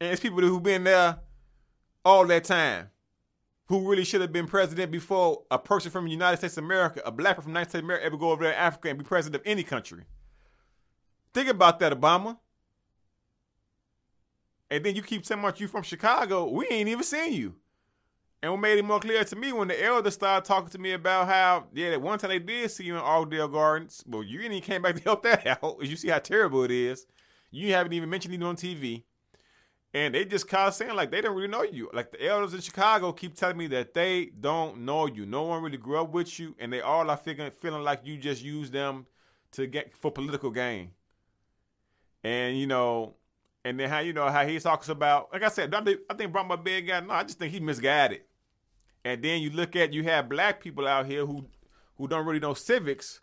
And 0.00 0.12
it's 0.12 0.20
people 0.20 0.40
who've 0.40 0.62
been 0.62 0.84
there 0.84 1.20
all 2.04 2.26
that 2.26 2.44
time. 2.44 2.90
Who 3.68 3.88
really 3.88 4.04
should 4.04 4.20
have 4.20 4.32
been 4.32 4.46
president 4.46 4.92
before 4.92 5.44
a 5.50 5.58
person 5.58 5.90
from 5.90 6.04
the 6.04 6.10
United 6.10 6.36
States 6.36 6.58
of 6.58 6.64
America, 6.64 7.00
a 7.06 7.10
black 7.10 7.36
person 7.36 7.44
from 7.44 7.54
the 7.54 7.60
United 7.60 7.70
States 7.70 7.80
of 7.80 7.86
America, 7.86 8.04
ever 8.04 8.16
go 8.18 8.30
over 8.30 8.44
there 8.44 8.52
to 8.52 8.58
Africa 8.58 8.90
and 8.90 8.98
be 8.98 9.04
president 9.06 9.40
of 9.40 9.46
any 9.46 9.62
country. 9.62 10.04
Think 11.32 11.48
about 11.48 11.78
that, 11.78 11.98
Obama. 11.98 12.36
And 14.70 14.84
then 14.84 14.94
you 14.94 15.02
keep 15.02 15.24
saying 15.24 15.42
us 15.42 15.58
you 15.60 15.68
from 15.68 15.82
Chicago. 15.82 16.46
We 16.50 16.66
ain't 16.68 16.90
even 16.90 17.04
seen 17.04 17.32
you. 17.32 17.54
And 18.44 18.52
what 18.52 18.60
made 18.60 18.78
it 18.78 18.84
more 18.84 19.00
clear 19.00 19.24
to 19.24 19.36
me 19.36 19.54
when 19.54 19.68
the 19.68 19.82
elders 19.82 20.12
started 20.12 20.46
talking 20.46 20.68
to 20.68 20.76
me 20.76 20.92
about 20.92 21.28
how, 21.28 21.64
yeah, 21.72 21.88
that 21.88 22.02
one 22.02 22.18
time 22.18 22.28
they 22.28 22.38
did 22.38 22.70
see 22.70 22.84
you 22.84 22.94
in 22.94 23.00
Altgeld 23.00 23.52
Gardens, 23.52 24.04
but 24.06 24.20
you 24.20 24.36
didn't 24.36 24.52
even 24.52 24.62
came 24.62 24.82
back 24.82 24.96
to 24.96 25.02
help 25.02 25.22
that 25.22 25.46
out. 25.62 25.78
You 25.80 25.96
see 25.96 26.08
how 26.08 26.18
terrible 26.18 26.62
it 26.62 26.70
is. 26.70 27.06
You 27.50 27.72
haven't 27.72 27.94
even 27.94 28.10
mentioned 28.10 28.34
it 28.34 28.42
on 28.42 28.54
TV. 28.54 29.04
And 29.94 30.14
they 30.14 30.26
just 30.26 30.46
kind 30.46 30.68
of 30.68 30.74
saying 30.74 30.94
like 30.94 31.10
they 31.10 31.22
don't 31.22 31.34
really 31.34 31.48
know 31.48 31.62
you. 31.62 31.88
Like 31.94 32.12
the 32.12 32.22
elders 32.22 32.52
in 32.52 32.60
Chicago 32.60 33.12
keep 33.12 33.34
telling 33.34 33.56
me 33.56 33.66
that 33.68 33.94
they 33.94 34.26
don't 34.26 34.80
know 34.80 35.06
you. 35.06 35.24
No 35.24 35.44
one 35.44 35.62
really 35.62 35.78
grew 35.78 35.98
up 36.02 36.10
with 36.12 36.38
you, 36.38 36.54
and 36.58 36.70
they 36.70 36.82
all 36.82 37.08
are 37.08 37.16
feeling 37.16 37.50
feeling 37.50 37.82
like 37.82 38.02
you 38.04 38.18
just 38.18 38.44
use 38.44 38.70
them 38.70 39.06
to 39.52 39.66
get 39.66 39.96
for 39.96 40.10
political 40.10 40.50
gain. 40.50 40.90
And 42.22 42.58
you 42.58 42.66
know, 42.66 43.14
and 43.64 43.80
then 43.80 43.88
how 43.88 44.00
you 44.00 44.12
know 44.12 44.28
how 44.28 44.44
he 44.46 44.58
talks 44.58 44.90
about, 44.90 45.32
like 45.32 45.42
I 45.42 45.48
said, 45.48 45.74
I 45.74 45.82
think, 45.82 46.00
I 46.10 46.26
brought 46.26 46.46
my 46.46 46.56
big 46.56 46.88
guy. 46.88 47.00
No, 47.00 47.14
I 47.14 47.22
just 47.22 47.38
think 47.38 47.50
he 47.50 47.60
misguided. 47.60 48.20
And 49.04 49.22
then 49.22 49.42
you 49.42 49.50
look 49.50 49.76
at 49.76 49.92
you 49.92 50.04
have 50.04 50.28
black 50.28 50.60
people 50.60 50.86
out 50.88 51.06
here 51.06 51.26
who 51.26 51.46
who 51.96 52.08
don't 52.08 52.26
really 52.26 52.40
know 52.40 52.54
civics. 52.54 53.20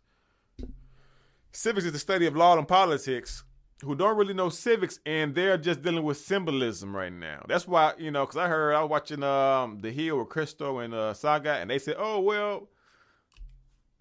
Civics 1.51 1.85
is 1.85 1.91
the 1.91 2.00
study 2.00 2.25
of 2.25 2.35
law 2.35 2.57
and 2.57 2.67
politics. 2.67 3.43
Who 3.83 3.95
don't 3.95 4.15
really 4.15 4.35
know 4.35 4.50
civics, 4.50 5.00
and 5.07 5.33
they're 5.33 5.57
just 5.57 5.81
dealing 5.81 6.03
with 6.03 6.17
symbolism 6.17 6.95
right 6.95 7.11
now. 7.11 7.43
That's 7.47 7.67
why 7.67 7.93
you 7.97 8.11
know, 8.11 8.25
because 8.25 8.38
I 8.38 8.47
heard 8.47 8.75
I 8.75 8.81
was 8.81 8.91
watching 8.91 9.23
um 9.23 9.79
The 9.81 9.91
Hill 9.91 10.19
with 10.19 10.29
Krystal 10.29 10.85
and 10.85 10.93
uh, 10.93 11.13
Saagar, 11.13 11.59
and 11.59 11.69
they 11.69 11.79
said, 11.79 11.95
"Oh 11.97 12.19
well, 12.19 12.69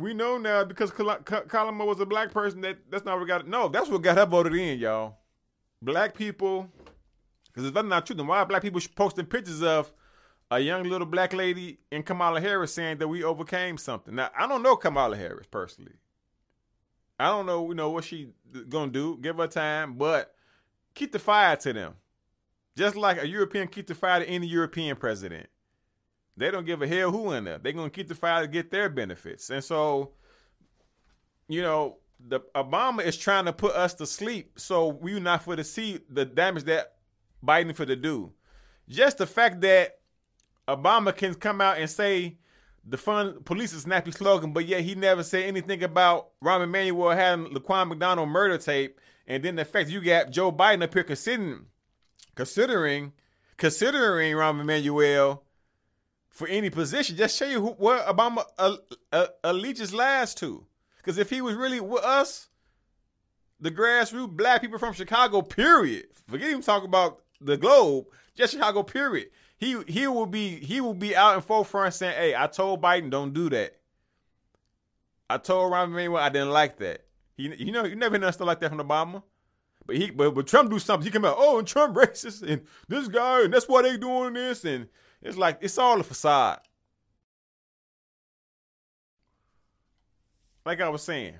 we 0.01 0.13
know 0.13 0.37
now 0.37 0.65
because 0.65 0.91
Kamala 0.91 1.85
was 1.85 2.01
a 2.01 2.07
black 2.07 2.31
person 2.31 2.61
that 2.61 2.79
that's 2.91 3.07
not 3.07 3.19
what 3.19 3.27
got. 3.27 3.49
No, 3.49 3.69
that's 3.69 3.89
what 3.89 4.03
got 4.03 4.19
her 4.19 4.27
voted 4.27 4.55
in, 4.55 4.79
y'all. 4.79 5.17
Black 5.81 6.15
people, 6.15 6.69
because 7.47 7.67
if 7.67 7.73
that's 7.73 7.89
not 7.89 8.05
true, 8.05 8.17
then 8.17 8.27
why 8.27 8.41
are 8.41 8.47
black 8.47 8.61
people 8.61 8.83
posting 8.95 9.25
pictures 9.25 9.63
of 9.63 9.93
a 10.51 10.59
young 10.59 10.83
little 10.85 11.07
black 11.07 11.33
lady 11.33 11.79
and 11.93 12.05
Kamala 12.05 12.41
Harris 12.41 12.75
saying 12.75 12.99
that 12.99 13.09
we 13.09 13.23
overcame 13.23 13.79
something. 13.79 14.15
Now, 14.15 14.31
I 14.37 14.49
don't 14.49 14.63
know 14.63 14.77
Kamala 14.77 15.17
Harris 15.17 15.47
personally. 15.51 15.93
I 17.19 17.29
don't 17.29 17.47
know, 17.47 17.69
you 17.69 17.75
know, 17.75 17.91
what 17.91 18.05
she 18.05 18.31
gonna 18.69 18.91
do. 18.91 19.19
Give 19.21 19.37
her 19.37 19.47
time, 19.47 19.95
but 19.95 20.35
keep 20.95 21.13
the 21.13 21.19
fire 21.19 21.55
to 21.57 21.73
them. 21.73 21.95
Just 22.77 22.97
like 22.97 23.23
a 23.23 23.29
European 23.29 23.69
keep 23.69 23.87
the 23.87 23.95
fire 23.95 24.21
to 24.21 24.29
any 24.29 24.47
European 24.47 24.97
president. 24.97 25.49
They 26.37 26.51
don't 26.51 26.65
give 26.65 26.81
a 26.81 26.87
hell 26.87 27.11
who 27.11 27.33
in 27.33 27.45
there. 27.45 27.59
They're 27.59 27.73
gonna 27.73 27.91
keep 27.91 28.09
the 28.09 28.15
fire 28.15 28.43
to 28.43 28.49
get 28.49 28.71
their 28.71 28.89
benefits. 28.89 29.51
And 29.51 29.63
so, 29.63 30.13
you 31.47 31.63
know, 31.63 31.99
the 32.19 32.41
Obama 32.55 33.05
is 33.05 33.17
trying 33.17 33.45
to 33.45 33.53
put 33.53 33.75
us 33.75 33.95
to 33.95 34.07
sleep, 34.07 34.59
so 34.59 34.89
we 34.89 35.19
not 35.21 35.45
for 35.45 35.57
to 35.57 35.65
see 35.65 36.01
the 36.09 36.25
damage 36.25 36.65
that 36.65 36.95
Biden 37.45 37.75
for 37.75 37.87
to 37.87 37.97
do. 37.97 38.33
Just 38.89 39.19
the 39.19 39.27
fact 39.27 39.61
that 39.61 40.00
Obama 40.77 41.17
can 41.17 41.35
come 41.35 41.61
out 41.61 41.79
and 41.79 41.89
say 41.89 42.39
the 42.85 42.97
fun 42.97 43.43
police 43.45 43.73
is 43.73 43.83
snappy 43.83 44.11
slogan, 44.11 44.53
but 44.53 44.67
yet 44.67 44.83
he 44.83 44.95
never 44.95 45.23
said 45.23 45.45
anything 45.45 45.83
about 45.83 46.31
Rahm 46.43 46.65
Emanuel 46.65 47.11
having 47.11 47.47
Laquan 47.47 47.89
McDonald 47.89 48.29
murder 48.29 48.59
tape, 48.59 48.99
and 49.27 49.43
then 49.43 49.57
the 49.57 49.65
fact 49.65 49.91
you 49.91 50.01
got 50.01 50.31
Joe 50.31 50.51
Biden 50.53 50.83
up 50.83 50.95
here 50.95 51.05
considering 51.05 51.67
considering 52.35 53.13
considering 53.57 54.35
Rahm 54.35 54.61
Emanuel 54.61 55.45
for 56.31 56.49
any 56.49 56.71
position. 56.71 57.17
Just 57.17 57.37
show 57.37 57.47
you 57.47 57.61
who, 57.61 57.69
what 57.73 58.07
Obama 58.07 58.45
uh, 58.59 58.77
uh, 59.13 59.27
allegiance 59.45 59.93
lies 59.93 60.35
to. 60.37 60.67
Because 60.97 61.19
if 61.19 61.31
he 61.31 61.43
was 61.43 61.55
really 61.55 61.81
with 61.81 62.03
us, 62.05 62.49
the 63.61 63.71
grassroots 63.71 64.31
black 64.31 64.63
people 64.63 64.79
from 64.79 64.95
Chicago, 64.95 65.43
period. 65.43 66.07
Forget 66.29 66.49
even 66.49 66.63
talk 66.63 66.85
about 66.85 67.23
the 67.41 67.57
globe, 67.57 68.07
just 68.35 68.53
Chicago, 68.53 68.83
period. 68.83 69.29
He 69.61 69.77
he 69.87 70.07
will 70.07 70.25
be 70.25 70.59
he 70.59 70.81
will 70.81 70.95
be 70.95 71.15
out 71.15 71.37
in 71.37 71.43
forefront 71.43 71.93
saying, 71.93 72.17
"Hey, 72.17 72.35
I 72.35 72.47
told 72.47 72.81
Biden 72.81 73.11
don't 73.11 73.35
do 73.35 73.51
that. 73.51 73.77
I 75.29 75.37
told 75.37 75.71
Rahm 75.71 75.89
Emanuel 75.89 76.17
I 76.17 76.31
didn't 76.31 76.51
like 76.51 76.79
that. 76.79 77.05
He 77.37 77.55
you 77.55 77.71
know 77.71 77.85
you 77.85 77.95
never 77.95 78.19
heard 78.19 78.33
stuff 78.33 78.47
like 78.47 78.61
that 78.61 78.71
from 78.71 78.79
Obama." 78.79 79.23
But 79.87 79.97
he 79.97 80.11
but, 80.11 80.35
but 80.35 80.47
Trump 80.47 80.71
do 80.71 80.79
something. 80.79 81.05
He 81.05 81.11
come 81.11 81.27
out, 81.27 81.37
oh, 81.37 81.59
and 81.59 81.69
Trump 81.69 81.95
racist, 81.99 82.43
and 82.43 82.63
this 82.89 83.07
guy, 83.09 83.45
and 83.45 83.53
that's 83.53 83.69
why 83.69 83.83
they 83.83 83.99
doing 83.99 84.33
this, 84.33 84.65
and 84.65 84.89
it's 85.21 85.37
like 85.37 85.59
it's 85.61 85.77
all 85.77 86.01
a 86.01 86.05
facade. 86.05 86.61
Like 90.65 90.81
I 90.81 90.89
was 90.89 91.03
saying, 91.03 91.35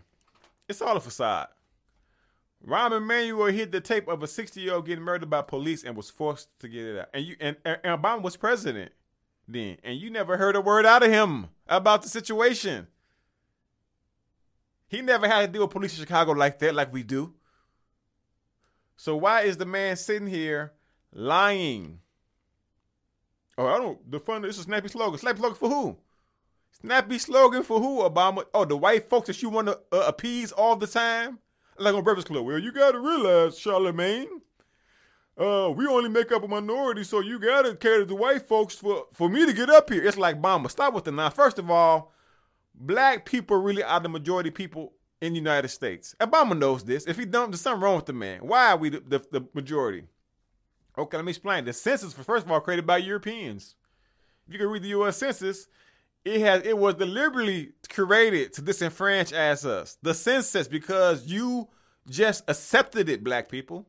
it's 0.69 0.83
all 0.83 0.97
a 0.97 1.01
facade. 1.01 1.49
Rahm 2.67 2.97
Emanuel 2.97 3.47
hit 3.47 3.73
the 3.73 3.81
tape 3.81 4.07
of 4.09 4.23
a 4.23 4.27
60 4.27 4.61
year 4.61 4.75
old 4.75 4.87
getting 4.87 5.05
murdered 5.05 5.31
by 5.31 5.43
police 5.43 5.83
and 5.83 5.97
was 5.97 6.11
forced 6.11 6.49
to 6.61 6.69
get 6.69 6.85
it 6.85 6.99
out. 6.99 7.09
And 7.15 7.25
you 7.25 7.37
and, 7.41 7.57
and 7.65 7.79
Obama 7.85 8.23
was 8.23 8.37
president 8.37 8.93
then, 9.49 9.79
and 9.83 9.99
you 9.99 10.11
never 10.11 10.37
heard 10.37 10.57
a 10.57 10.61
word 10.61 10.87
out 10.87 11.03
of 11.03 11.11
him 11.11 11.49
about 11.69 12.03
the 12.03 12.09
situation. 12.09 12.87
He 14.89 15.03
never 15.03 15.29
had 15.29 15.47
to 15.47 15.49
deal 15.49 15.63
with 15.63 15.71
police 15.71 15.97
in 15.97 16.03
Chicago 16.03 16.33
like 16.33 16.59
that, 16.59 16.75
like 16.75 16.93
we 16.93 17.03
do. 17.03 17.35
So 18.97 19.17
why 19.17 19.43
is 19.43 19.57
the 19.57 19.65
man 19.65 19.97
sitting 19.97 20.29
here 20.29 20.73
lying? 21.13 22.01
Oh, 23.57 23.67
I 23.67 23.79
don't. 23.79 24.11
The 24.11 24.21
fun. 24.21 24.43
This 24.43 24.59
is 24.59 24.65
snappy 24.65 24.89
slogan. 24.89 25.19
Snappy 25.19 25.39
slogan 25.39 25.57
for 25.57 25.69
who? 25.69 25.97
Snappy 26.73 27.19
slogan 27.19 27.63
for 27.63 27.81
who? 27.81 28.03
Obama. 28.03 28.45
Oh, 28.53 28.65
the 28.65 28.77
white 28.77 29.09
folks 29.09 29.29
that 29.29 29.43
you 29.43 29.49
want 29.49 29.69
to 29.69 29.79
uh, 29.93 30.05
appease 30.07 30.51
all 30.53 30.77
the 30.77 30.87
time, 30.87 31.39
like 31.81 31.95
on 31.95 32.05
Breakfast 32.05 32.29
Club. 32.29 32.45
Well, 32.45 32.59
you 32.59 32.73
got 32.73 32.93
to 32.93 33.01
realize, 33.01 33.59
Charlemagne. 33.59 34.29
Uh, 35.39 35.73
we 35.75 35.87
only 35.87 36.11
make 36.11 36.31
up 36.33 36.43
a 36.43 36.49
minority, 36.49 37.03
so 37.03 37.21
you 37.21 37.39
gotta 37.39 37.75
cater 37.75 38.01
to 38.01 38.05
the 38.05 38.15
white 38.15 38.47
folks 38.47 38.75
for 38.75 39.07
for 39.15 39.29
me 39.29 39.47
to 39.47 39.55
get 39.55 39.71
up 39.71 39.89
here. 39.89 40.05
It's 40.05 40.19
like 40.19 40.41
Obama. 40.41 40.71
Stop 40.71 40.93
with 40.93 41.05
the 41.05 41.13
now. 41.13 41.31
First 41.31 41.59
of 41.59 41.71
all, 41.71 42.13
black 42.75 43.25
people 43.25 43.57
really 43.57 43.83
are 43.83 44.01
the 44.01 44.09
majority 44.11 44.51
people 44.51 44.93
in 45.23 45.33
the 45.33 45.39
United 45.39 45.69
States. 45.69 46.15
Obama 46.21 46.59
knows 46.59 46.85
this. 46.85 47.07
If 47.07 47.17
he 47.17 47.25
don't, 47.25 47.51
there's 47.51 47.63
something 47.63 47.83
wrong 47.83 47.97
with 47.97 48.07
the 48.07 48.13
man. 48.13 48.41
Why 48.41 48.73
are 48.73 48.77
we 48.77 48.91
the, 48.91 49.01
the, 49.01 49.25
the 49.31 49.49
majority? 49.55 50.05
Okay, 50.99 51.17
let 51.17 51.25
me 51.25 51.31
explain. 51.31 51.65
The 51.65 51.73
census, 51.73 52.13
for 52.13 52.23
first 52.23 52.45
of 52.45 52.53
all, 52.53 52.61
created 52.61 52.87
by 52.87 52.99
Europeans. 52.99 53.77
If 54.47 54.55
you 54.55 54.59
can 54.59 54.69
read 54.69 54.83
the 54.83 54.89
U.S. 54.89 55.17
Census, 55.17 55.69
it 56.25 56.41
has 56.41 56.63
it 56.65 56.77
was 56.77 56.95
deliberately 56.95 57.73
curated 57.89 58.53
to 58.53 58.63
disenfranchise 58.63 59.65
us. 59.65 59.97
The 60.03 60.15
census 60.15 60.69
because 60.69 61.27
you 61.27 61.69
just 62.09 62.45
accepted 62.49 63.09
it, 63.09 63.25
black 63.25 63.49
people. 63.49 63.87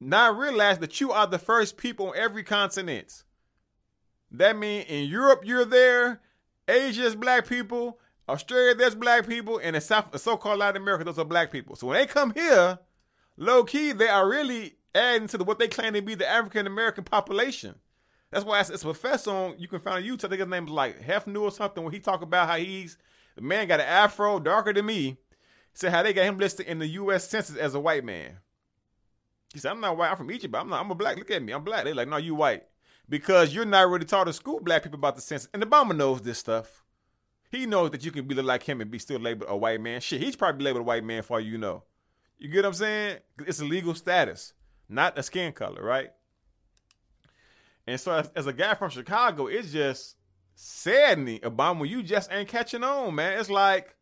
Now 0.00 0.32
realize 0.32 0.78
that 0.78 1.00
you 1.00 1.10
are 1.10 1.26
the 1.26 1.38
first 1.38 1.76
people 1.76 2.08
on 2.08 2.16
every 2.16 2.44
continent. 2.44 3.24
That 4.30 4.56
means 4.56 4.86
in 4.88 5.08
Europe 5.08 5.42
you're 5.44 5.64
there, 5.64 6.20
Asia's 6.68 7.16
black 7.16 7.48
people, 7.48 7.98
Australia, 8.28 8.74
there's 8.74 8.94
black 8.94 9.26
people, 9.26 9.58
and 9.62 9.74
in 9.74 9.82
South, 9.82 10.18
so-called 10.20 10.58
Latin 10.58 10.82
America, 10.82 11.04
those 11.04 11.18
are 11.18 11.24
black 11.24 11.50
people. 11.50 11.76
So 11.76 11.86
when 11.86 11.98
they 11.98 12.06
come 12.06 12.32
here, 12.34 12.78
low 13.36 13.64
key, 13.64 13.92
they 13.92 14.08
are 14.08 14.28
really 14.28 14.76
adding 14.94 15.28
to 15.28 15.38
the, 15.38 15.44
what 15.44 15.58
they 15.58 15.68
claim 15.68 15.94
to 15.94 16.02
be 16.02 16.14
the 16.14 16.28
African 16.28 16.66
American 16.66 17.04
population. 17.04 17.76
That's 18.30 18.44
why 18.44 18.60
it's, 18.60 18.70
it's, 18.70 18.82
a 18.82 18.86
professor 18.86 19.30
on 19.30 19.54
you 19.58 19.68
can 19.68 19.80
find 19.80 19.96
on 19.96 20.02
YouTube. 20.02 20.26
I 20.26 20.28
think 20.28 20.40
his 20.40 20.48
name 20.48 20.64
is 20.64 20.70
like 20.70 21.00
Hefnu 21.00 21.42
or 21.42 21.50
something. 21.50 21.82
When 21.82 21.92
he 21.92 22.00
talk 22.00 22.22
about 22.22 22.48
how 22.48 22.56
he's 22.56 22.98
the 23.36 23.42
man 23.42 23.68
got 23.68 23.80
an 23.80 23.86
afro 23.86 24.38
darker 24.38 24.72
than 24.72 24.86
me, 24.86 25.16
said 25.72 25.92
how 25.92 26.02
they 26.02 26.12
got 26.12 26.24
him 26.24 26.38
listed 26.38 26.66
in 26.66 26.78
the 26.78 26.88
U.S. 26.88 27.28
Census 27.28 27.56
as 27.56 27.74
a 27.74 27.80
white 27.80 28.04
man. 28.04 28.38
He 29.52 29.60
said, 29.60 29.70
"I'm 29.70 29.80
not 29.80 29.96
white. 29.96 30.10
I'm 30.10 30.16
from 30.16 30.30
Egypt. 30.30 30.52
But 30.52 30.60
I'm 30.60 30.68
not. 30.68 30.80
I'm 30.80 30.90
a 30.90 30.94
black. 30.94 31.16
Look 31.16 31.30
at 31.30 31.42
me. 31.42 31.52
I'm 31.52 31.64
black." 31.64 31.84
They're 31.84 31.94
like, 31.94 32.08
"No, 32.08 32.18
you 32.18 32.34
white." 32.34 32.64
Because 33.08 33.54
you're 33.54 33.64
not 33.64 33.88
really 33.88 34.04
taught 34.04 34.26
in 34.26 34.34
school 34.34 34.60
black 34.60 34.82
people 34.82 34.98
about 34.98 35.16
the 35.16 35.22
census. 35.22 35.48
And 35.54 35.62
Obama 35.62 35.96
knows 35.96 36.20
this 36.20 36.38
stuff. 36.38 36.84
He 37.50 37.64
knows 37.64 37.90
that 37.92 38.04
you 38.04 38.10
can 38.10 38.26
be 38.26 38.34
like 38.34 38.64
him 38.64 38.82
and 38.82 38.90
be 38.90 38.98
still 38.98 39.18
labeled 39.18 39.50
a 39.50 39.56
white 39.56 39.80
man. 39.80 40.02
Shit, 40.02 40.20
he's 40.20 40.36
probably 40.36 40.64
labeled 40.64 40.82
a 40.82 40.84
white 40.84 41.04
man 41.04 41.22
for 41.22 41.34
all 41.34 41.40
you 41.40 41.56
know. 41.56 41.84
You 42.38 42.48
get 42.48 42.58
what 42.58 42.66
I'm 42.66 42.74
saying? 42.74 43.18
It's 43.46 43.60
a 43.60 43.64
legal 43.64 43.94
status, 43.94 44.52
not 44.88 45.18
a 45.18 45.22
skin 45.22 45.52
color, 45.52 45.82
right? 45.82 46.10
And 47.88 47.98
so, 47.98 48.12
as, 48.12 48.30
as 48.36 48.46
a 48.46 48.52
guy 48.52 48.74
from 48.74 48.90
Chicago, 48.90 49.46
it's 49.46 49.72
just 49.72 50.16
saddening, 50.54 51.40
Obama. 51.40 51.88
You 51.88 52.02
just 52.02 52.30
ain't 52.30 52.46
catching 52.46 52.84
on, 52.84 53.14
man. 53.14 53.38
It's 53.40 53.48
like, 53.48 53.96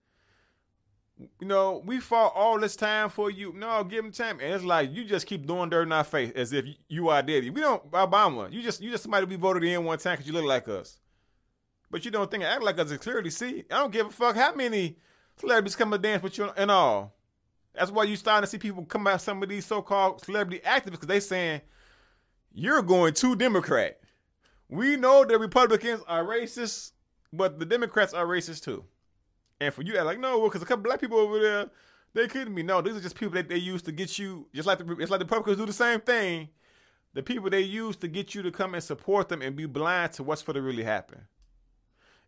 you 1.38 1.46
know, 1.46 1.84
we 1.86 2.00
fought 2.00 2.32
all 2.34 2.58
this 2.58 2.74
time 2.74 3.10
for 3.10 3.30
you. 3.30 3.52
No, 3.52 3.84
give 3.84 4.04
him 4.04 4.10
time. 4.10 4.40
And 4.40 4.52
it's 4.52 4.64
like 4.64 4.92
you 4.92 5.04
just 5.04 5.28
keep 5.28 5.46
doing 5.46 5.70
dirt 5.70 5.84
in 5.84 5.92
our 5.92 6.02
face 6.02 6.32
as 6.34 6.52
if 6.52 6.64
you 6.88 7.10
are 7.10 7.22
dead. 7.22 7.44
We 7.44 7.60
don't 7.60 7.88
Obama. 7.92 8.52
You 8.52 8.60
just 8.60 8.82
you 8.82 8.90
just 8.90 9.04
somebody 9.04 9.24
we 9.24 9.36
voted 9.36 9.62
in 9.62 9.84
one 9.84 9.98
time 9.98 10.14
because 10.14 10.26
you 10.26 10.32
look 10.32 10.44
like 10.44 10.66
us. 10.66 10.98
But 11.88 12.04
you 12.04 12.10
don't 12.10 12.28
think 12.28 12.42
act 12.42 12.64
like 12.64 12.80
us 12.80 12.92
clearly 12.96 13.30
see. 13.30 13.64
I 13.70 13.78
don't 13.78 13.92
give 13.92 14.08
a 14.08 14.10
fuck 14.10 14.34
how 14.34 14.52
many 14.52 14.98
celebrities 15.36 15.76
come 15.76 15.92
to 15.92 15.98
dance 15.98 16.24
with 16.24 16.36
you 16.38 16.50
and 16.56 16.72
all. 16.72 17.14
That's 17.72 17.92
why 17.92 18.02
you 18.02 18.16
starting 18.16 18.46
to 18.46 18.50
see 18.50 18.58
people 18.58 18.84
come 18.84 19.06
out 19.06 19.20
some 19.20 19.40
of 19.44 19.48
these 19.48 19.64
so-called 19.64 20.24
celebrity 20.24 20.60
activists 20.66 20.90
because 20.92 21.06
they 21.06 21.20
saying 21.20 21.60
you're 22.56 22.82
going 22.82 23.12
too 23.12 23.36
Democrat. 23.36 24.00
We 24.68 24.96
know 24.96 25.24
the 25.24 25.38
Republicans 25.38 26.00
are 26.08 26.24
racist, 26.24 26.92
but 27.30 27.58
the 27.58 27.66
Democrats 27.66 28.14
are 28.14 28.26
racist 28.26 28.64
too. 28.64 28.84
And 29.60 29.72
for 29.72 29.82
you 29.82 29.92
to 29.92 30.02
like, 30.02 30.18
no, 30.18 30.38
well, 30.38 30.48
because 30.48 30.62
a 30.62 30.64
couple 30.64 30.84
black 30.84 31.00
people 31.00 31.18
over 31.18 31.38
there, 31.38 31.70
they 32.14 32.26
couldn't 32.26 32.54
be. 32.54 32.62
No, 32.62 32.80
these 32.80 32.96
are 32.96 33.00
just 33.00 33.14
people 33.14 33.34
that 33.34 33.50
they 33.50 33.58
use 33.58 33.82
to 33.82 33.92
get 33.92 34.18
you, 34.18 34.46
just 34.54 34.66
like 34.66 34.78
the, 34.78 34.90
it's 34.96 35.10
like 35.10 35.20
the 35.20 35.26
Republicans 35.26 35.58
do 35.58 35.66
the 35.66 35.72
same 35.72 36.00
thing. 36.00 36.48
The 37.12 37.22
people 37.22 37.50
they 37.50 37.60
use 37.60 37.94
to 37.96 38.08
get 38.08 38.34
you 38.34 38.42
to 38.42 38.50
come 38.50 38.74
and 38.74 38.82
support 38.82 39.28
them 39.28 39.42
and 39.42 39.54
be 39.54 39.66
blind 39.66 40.12
to 40.12 40.22
what's 40.22 40.40
for 40.40 40.54
to 40.54 40.62
really 40.62 40.82
happen. 40.82 41.22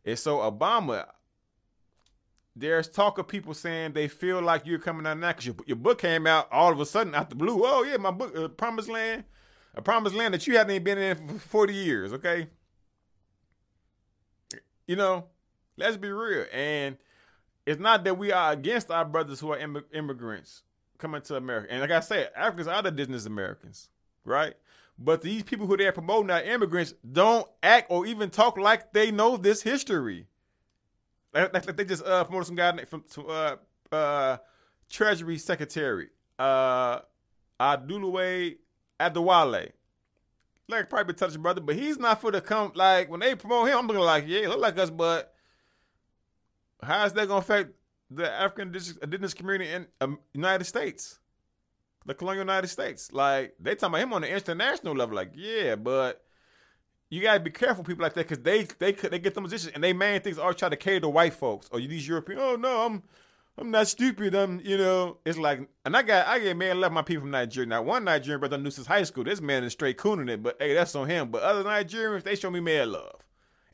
And 0.04 0.18
so 0.18 0.38
Obama, 0.38 1.06
there's 2.54 2.88
talk 2.88 3.16
of 3.16 3.28
people 3.28 3.54
saying 3.54 3.94
they 3.94 4.08
feel 4.08 4.42
like 4.42 4.66
you're 4.66 4.78
coming 4.78 5.06
out 5.06 5.18
now 5.18 5.28
because 5.28 5.46
your, 5.46 5.56
your 5.66 5.76
book 5.76 5.98
came 5.98 6.26
out 6.26 6.48
all 6.52 6.70
of 6.70 6.80
a 6.80 6.86
sudden 6.86 7.14
out 7.14 7.30
the 7.30 7.36
blue. 7.36 7.62
Oh 7.64 7.82
yeah, 7.82 7.96
my 7.96 8.10
book, 8.10 8.36
uh, 8.36 8.48
Promised 8.48 8.90
Land, 8.90 9.24
a 9.78 9.82
Promised 9.82 10.16
Land 10.16 10.34
that 10.34 10.46
you 10.46 10.58
haven't 10.58 10.82
been 10.82 10.98
in 10.98 11.16
for 11.16 11.38
40 11.38 11.72
years. 11.72 12.12
Okay, 12.12 12.48
you 14.88 14.96
know, 14.96 15.26
let's 15.76 15.96
be 15.96 16.10
real. 16.10 16.46
And 16.52 16.96
it's 17.64 17.80
not 17.80 18.02
that 18.02 18.18
we 18.18 18.32
are 18.32 18.52
against 18.52 18.90
our 18.90 19.04
brothers 19.04 19.38
who 19.38 19.52
are 19.52 19.58
Im- 19.58 19.84
immigrants 19.92 20.62
coming 20.98 21.22
to 21.22 21.36
America. 21.36 21.68
And 21.70 21.80
like 21.80 21.92
I 21.92 22.00
said, 22.00 22.30
Africans 22.36 22.66
are 22.66 22.82
the 22.82 22.90
business 22.90 23.24
Americans, 23.24 23.88
right? 24.24 24.54
But 24.98 25.22
these 25.22 25.44
people 25.44 25.68
who 25.68 25.76
they're 25.76 25.92
promoting 25.92 26.30
are 26.30 26.42
immigrants 26.42 26.92
don't 27.12 27.46
act 27.62 27.86
or 27.88 28.04
even 28.04 28.30
talk 28.30 28.58
like 28.58 28.92
they 28.92 29.12
know 29.12 29.36
this 29.36 29.62
history. 29.62 30.26
Like, 31.32 31.54
like 31.54 31.76
they 31.76 31.84
just 31.84 32.04
uh, 32.04 32.24
promoted 32.24 32.48
some 32.48 32.56
guy 32.56 32.84
from 32.84 33.04
uh, 33.28 33.56
uh, 33.92 34.38
Treasury 34.90 35.38
Secretary 35.38 36.08
uh, 36.36 37.00
Aduluwe 37.60 38.56
Adewale. 39.00 39.70
Like 40.68 40.90
probably 40.90 41.14
touching 41.14 41.40
brother, 41.40 41.62
but 41.62 41.76
he's 41.76 41.98
not 41.98 42.20
for 42.20 42.30
the 42.30 42.40
come. 42.40 42.72
Like 42.74 43.10
when 43.10 43.20
they 43.20 43.34
promote 43.34 43.68
him, 43.68 43.78
I'm 43.78 43.86
looking 43.86 44.02
like, 44.02 44.24
yeah, 44.26 44.48
look 44.48 44.60
like 44.60 44.78
us, 44.78 44.90
but 44.90 45.32
how 46.82 47.04
is 47.06 47.14
that 47.14 47.26
gonna 47.26 47.40
affect 47.40 47.72
the 48.10 48.30
African 48.30 48.74
indigenous 49.02 49.34
community 49.34 49.70
in 49.70 49.86
um, 50.00 50.18
United 50.34 50.64
States? 50.64 51.18
the 52.08 52.14
colonial 52.14 52.42
United 52.42 52.68
States. 52.68 53.12
Like 53.12 53.54
they 53.60 53.74
talking 53.74 53.94
about 53.94 54.02
him 54.02 54.12
on 54.14 54.22
the 54.22 54.32
international 54.34 54.94
level. 54.94 55.14
Like 55.14 55.32
yeah, 55.34 55.76
but 55.76 56.24
you 57.10 57.22
gotta 57.22 57.38
be 57.38 57.50
careful 57.50 57.84
people 57.84 58.02
like 58.02 58.14
that 58.14 58.26
because 58.26 58.42
they 58.42 58.64
they 58.78 58.92
could 58.92 59.12
they 59.12 59.18
get 59.18 59.34
the 59.34 59.42
positions 59.42 59.74
and 59.74 59.84
they 59.84 59.92
main 59.92 60.20
things 60.20 60.38
are 60.38 60.52
try 60.52 60.68
to 60.68 60.76
cater 60.76 61.00
to 61.00 61.08
white 61.08 61.34
folks 61.34 61.68
or 61.70 61.78
these 61.78 62.08
European. 62.08 62.38
Oh 62.40 62.56
no, 62.56 62.86
I'm 62.86 63.02
I'm 63.58 63.72
not 63.72 63.88
stupid. 63.88 64.34
I'm 64.36 64.60
you 64.60 64.78
know 64.78 65.18
it's 65.24 65.36
like 65.36 65.68
and 65.84 65.96
I 65.96 66.02
got 66.02 66.28
I 66.28 66.38
get 66.38 66.56
man 66.56 66.80
left 66.80 66.94
my 66.94 67.02
people 67.02 67.22
from 67.22 67.32
Nigeria. 67.32 67.68
Now 67.68 67.82
one 67.82 68.04
Nigerian 68.04 68.38
brother 68.38 68.56
knew 68.56 68.70
since 68.70 68.86
high 68.86 69.02
school. 69.02 69.24
This 69.24 69.40
man 69.40 69.64
is 69.64 69.72
straight 69.72 69.98
cooning 69.98 70.30
it, 70.30 70.42
but 70.42 70.56
hey, 70.60 70.74
that's 70.74 70.94
on 70.94 71.08
him. 71.08 71.30
But 71.30 71.42
other 71.42 71.64
Nigerians 71.64 72.22
they 72.22 72.36
show 72.36 72.50
me 72.50 72.60
mad 72.60 72.88
love, 72.88 73.20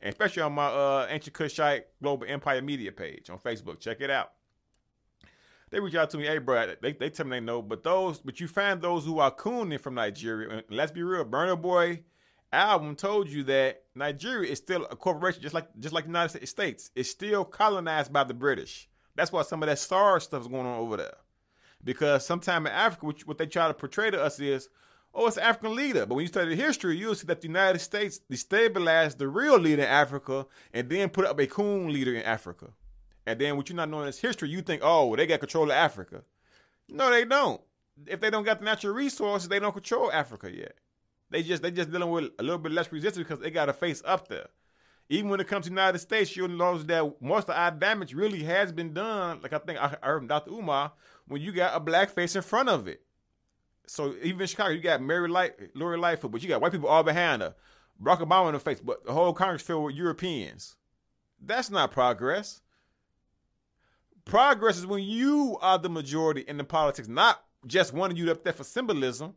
and 0.01 0.09
especially 0.09 0.41
on 0.41 0.53
my 0.53 0.65
uh, 0.65 1.07
ancient 1.09 1.35
Kushite 1.35 1.83
Global 2.01 2.25
Empire 2.27 2.63
Media 2.63 2.91
page 2.91 3.29
on 3.29 3.37
Facebook. 3.37 3.79
Check 3.79 4.01
it 4.01 4.09
out. 4.09 4.31
they 5.69 5.79
reach 5.79 5.93
out 5.93 6.09
to 6.09 6.17
me, 6.17 6.25
hey, 6.25 6.39
bro, 6.39 6.73
they, 6.81 6.93
they 6.93 7.11
tell 7.11 7.27
me 7.27 7.37
they 7.37 7.39
know, 7.39 7.61
but 7.61 7.83
those, 7.83 8.17
but 8.19 8.39
you 8.39 8.47
find 8.47 8.81
those 8.81 9.05
who 9.05 9.19
are 9.19 9.31
cooning 9.31 9.79
from 9.79 9.93
Nigeria. 9.93 10.49
And 10.49 10.63
let's 10.69 10.91
be 10.91 11.03
real, 11.03 11.25
Burna 11.25 11.61
Boy 11.61 12.01
album 12.51 12.95
told 12.95 13.27
you 13.27 13.43
that 13.43 13.83
Nigeria 13.93 14.51
is 14.51 14.57
still 14.57 14.85
a 14.85 14.95
corporation, 14.95 15.41
just 15.43 15.53
like 15.53 15.67
just 15.79 15.93
like 15.93 16.05
the 16.05 16.09
United 16.09 16.47
States. 16.47 16.89
It's 16.95 17.09
still 17.09 17.45
colonized 17.45 18.11
by 18.11 18.23
the 18.23 18.33
British. 18.33 18.89
That's 19.15 19.31
why 19.31 19.43
some 19.43 19.63
of 19.63 19.67
that 19.67 19.79
SARS 19.79 20.25
stuff 20.25 20.41
is 20.41 20.47
going 20.47 20.65
on 20.65 20.79
over 20.79 20.97
there. 20.97 21.15
Because 21.83 22.25
sometime 22.25 22.65
in 22.65 22.73
Africa, 22.73 23.05
which, 23.05 23.27
what 23.27 23.37
they 23.37 23.45
try 23.45 23.67
to 23.67 23.73
portray 23.73 24.11
to 24.11 24.21
us 24.21 24.39
is, 24.39 24.69
oh, 25.13 25.27
it's 25.27 25.37
African 25.37 25.75
leader. 25.75 26.05
But 26.05 26.15
when 26.15 26.23
you 26.23 26.27
study 26.27 26.55
the 26.55 26.61
history, 26.61 26.97
you'll 26.97 27.15
see 27.15 27.27
that 27.27 27.41
the 27.41 27.47
United 27.47 27.79
States 27.79 28.19
destabilized 28.29 29.17
the 29.17 29.27
real 29.27 29.57
leader 29.57 29.83
in 29.83 29.87
Africa 29.87 30.45
and 30.73 30.89
then 30.89 31.09
put 31.09 31.25
up 31.25 31.39
a 31.39 31.47
coon 31.47 31.93
leader 31.93 32.13
in 32.13 32.23
Africa. 32.23 32.67
And 33.25 33.39
then 33.39 33.57
what 33.57 33.69
you're 33.69 33.75
not 33.75 33.89
knowing 33.89 34.07
is 34.07 34.19
history, 34.19 34.49
you 34.49 34.61
think, 34.61 34.81
oh, 34.83 35.15
they 35.15 35.25
got 35.25 35.39
control 35.39 35.65
of 35.65 35.71
Africa. 35.71 36.23
No, 36.89 37.09
they 37.09 37.25
don't. 37.25 37.61
If 38.05 38.19
they 38.19 38.29
don't 38.29 38.43
got 38.43 38.59
the 38.59 38.65
natural 38.65 38.93
resources, 38.93 39.47
they 39.47 39.59
don't 39.59 39.73
control 39.73 40.11
Africa 40.11 40.51
yet. 40.53 40.75
They 41.29 41.41
just 41.41 41.63
they 41.63 41.71
just 41.71 41.91
dealing 41.91 42.11
with 42.11 42.31
a 42.37 42.43
little 42.43 42.59
bit 42.59 42.71
less 42.71 42.91
resistance 42.91 43.27
because 43.27 43.39
they 43.39 43.49
got 43.49 43.69
a 43.69 43.73
face 43.73 44.03
up 44.05 44.27
there. 44.27 44.47
Even 45.09 45.29
when 45.29 45.39
it 45.39 45.47
comes 45.47 45.65
to 45.65 45.69
the 45.69 45.75
United 45.75 45.99
States, 45.99 46.35
you'll 46.35 46.47
notice 46.47 46.83
that 46.85 47.21
most 47.21 47.47
of 47.49 47.55
our 47.55 47.71
damage 47.71 48.13
really 48.13 48.43
has 48.43 48.71
been 48.71 48.93
done. 48.93 49.39
Like 49.41 49.53
I 49.53 49.59
think 49.59 49.79
I 49.79 49.95
heard 50.01 50.19
from 50.19 50.27
Dr. 50.27 50.51
Umar 50.51 50.93
when 51.27 51.41
you 51.41 51.51
got 51.51 51.75
a 51.75 51.79
black 51.79 52.09
face 52.09 52.35
in 52.35 52.41
front 52.41 52.69
of 52.69 52.87
it. 52.87 53.01
So 53.87 54.15
even 54.23 54.41
in 54.41 54.47
Chicago, 54.47 54.71
you 54.71 54.81
got 54.81 55.01
Mary 55.01 55.27
Light, 55.27 55.53
Lori 55.75 55.97
Lightfoot, 55.97 56.31
but 56.31 56.41
you 56.41 56.49
got 56.49 56.61
white 56.61 56.71
people 56.71 56.89
all 56.89 57.03
behind 57.03 57.43
her. 57.43 57.55
Barack 58.01 58.19
Obama 58.19 58.47
in 58.47 58.53
the 58.53 58.59
face, 58.59 58.79
but 58.79 59.05
the 59.05 59.13
whole 59.13 59.33
Congress 59.33 59.61
filled 59.61 59.85
with 59.85 59.95
Europeans. 59.95 60.75
That's 61.39 61.69
not 61.69 61.91
progress. 61.91 62.61
Progress 64.25 64.77
is 64.77 64.87
when 64.87 65.03
you 65.03 65.57
are 65.61 65.77
the 65.77 65.89
majority 65.89 66.41
in 66.41 66.57
the 66.57 66.63
politics, 66.63 67.07
not 67.07 67.43
just 67.67 67.93
wanting 67.93 68.17
you 68.17 68.31
up 68.31 68.43
there 68.43 68.53
for 68.53 68.63
symbolism. 68.63 69.35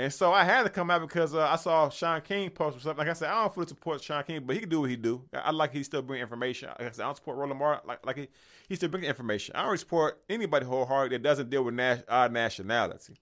And 0.00 0.12
so 0.12 0.32
I 0.32 0.44
had 0.44 0.62
to 0.62 0.68
come 0.70 0.92
out 0.92 1.00
because 1.00 1.34
uh, 1.34 1.40
I 1.40 1.56
saw 1.56 1.88
Shaun 1.88 2.20
King 2.20 2.50
post 2.50 2.80
something. 2.80 2.98
Like 2.98 3.08
I 3.08 3.14
said, 3.14 3.30
I 3.30 3.42
don't 3.42 3.52
fully 3.52 3.66
support 3.66 4.00
Shaun 4.00 4.22
King, 4.22 4.44
but 4.46 4.54
he 4.54 4.60
can 4.60 4.68
do 4.68 4.82
what 4.82 4.90
he 4.90 4.94
do. 4.96 5.24
I, 5.34 5.38
I 5.38 5.50
like 5.50 5.72
he 5.72 5.82
still 5.82 6.02
bring 6.02 6.20
information. 6.20 6.68
Like 6.68 6.88
I 6.88 6.90
said, 6.92 7.02
I 7.02 7.06
don't 7.06 7.16
support 7.16 7.36
Roland 7.36 7.58
Martin. 7.58 7.88
Like, 7.88 8.06
like 8.06 8.16
he, 8.16 8.28
he 8.68 8.76
still 8.76 8.90
bring 8.90 9.02
information. 9.02 9.56
I 9.56 9.64
don't 9.64 9.76
support 9.76 10.22
anybody 10.30 10.66
wholeheartedly 10.66 11.16
that 11.16 11.24
doesn't 11.24 11.50
deal 11.50 11.64
with 11.64 11.74
nas- 11.74 12.04
our 12.08 12.28
nationality. 12.28 13.16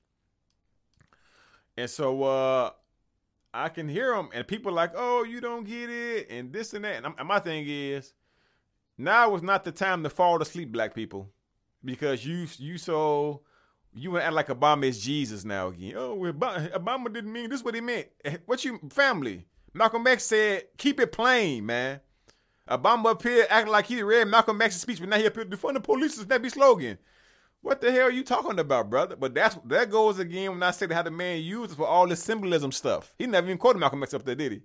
And 1.79 1.89
so 1.89 2.23
uh, 2.25 2.71
I 3.55 3.71
can 3.71 3.89
hear 3.89 4.15
them, 4.15 4.29
and 4.35 4.47
people 4.47 4.71
like, 4.71 4.93
oh, 4.95 5.25
you 5.25 5.41
don't 5.41 5.65
get 5.65 5.89
it, 5.89 6.31
and 6.31 6.53
this 6.53 6.75
and 6.75 6.85
that. 6.85 7.03
And, 7.03 7.15
and 7.19 7.27
my 7.27 7.39
thing 7.39 7.65
is, 7.67 8.13
now 8.99 9.35
is 9.35 9.43
not 9.43 9.65
the 9.65 9.73
time 9.73 10.03
to 10.03 10.11
fall 10.11 10.43
asleep, 10.43 10.73
black 10.73 10.95
people, 10.95 11.31
because 11.83 12.27
you 12.27 12.47
you 12.59 12.77
so 12.77 13.41
you 13.97 14.11
want 14.11 14.23
to 14.23 14.27
act 14.27 14.35
like 14.35 14.49
Obama 14.49 14.85
is 14.85 15.01
Jesus 15.01 15.45
now 15.45 15.69
again. 15.69 15.95
Oh, 15.97 16.17
Obama 16.19 17.13
didn't 17.13 17.33
mean 17.33 17.51
this. 17.51 17.65
What 17.65 17.75
he 17.75 17.81
meant? 17.81 18.09
Eh, 18.25 18.37
what 18.47 18.65
you 18.65 18.79
family? 18.91 19.47
Malcolm 19.73 20.07
X 20.07 20.27
said, 20.27 20.65
"Keep 20.77 21.01
it 21.01 21.13
plain, 21.13 21.67
man." 21.67 22.01
Obama 22.69 23.07
up 23.07 23.23
here 23.23 23.47
acting 23.49 23.73
like 23.73 23.87
he 23.87 24.03
read 24.03 24.29
Malcolm 24.29 24.61
X's 24.61 24.81
speech, 24.81 24.99
but 24.99 25.09
now 25.09 25.17
he 25.17 25.27
up 25.27 25.35
here 25.35 25.45
defund 25.45 25.75
the 25.75 25.81
police 25.81 26.19
is 26.19 26.27
that 26.27 26.43
be 26.43 26.49
slogan. 26.49 26.99
What 27.63 27.81
the 27.81 27.91
hell 27.91 28.09
are 28.09 28.11
you 28.11 28.23
talking 28.23 28.59
about, 28.59 28.91
brother? 28.91 29.17
But 29.17 29.35
that's 29.35 29.57
that 29.65 29.91
goes 29.91 30.19
again 30.19 30.53
when 30.53 30.63
I 30.63 30.73
say 30.73 30.87
how 30.93 31.03
the 31.03 31.11
man 31.11 31.41
uses 31.43 31.77
for 31.77 31.87
all 31.87 32.07
this 32.07 32.23
symbolism 32.23 32.73
stuff. 32.73 33.15
He 33.19 33.27
never 33.27 33.47
even 33.47 33.59
quoted 33.59 33.79
Malcolm 33.79 34.03
X 34.03 34.15
up 34.15 34.25
there, 34.25 34.35
did 34.35 34.53
he? 34.53 34.63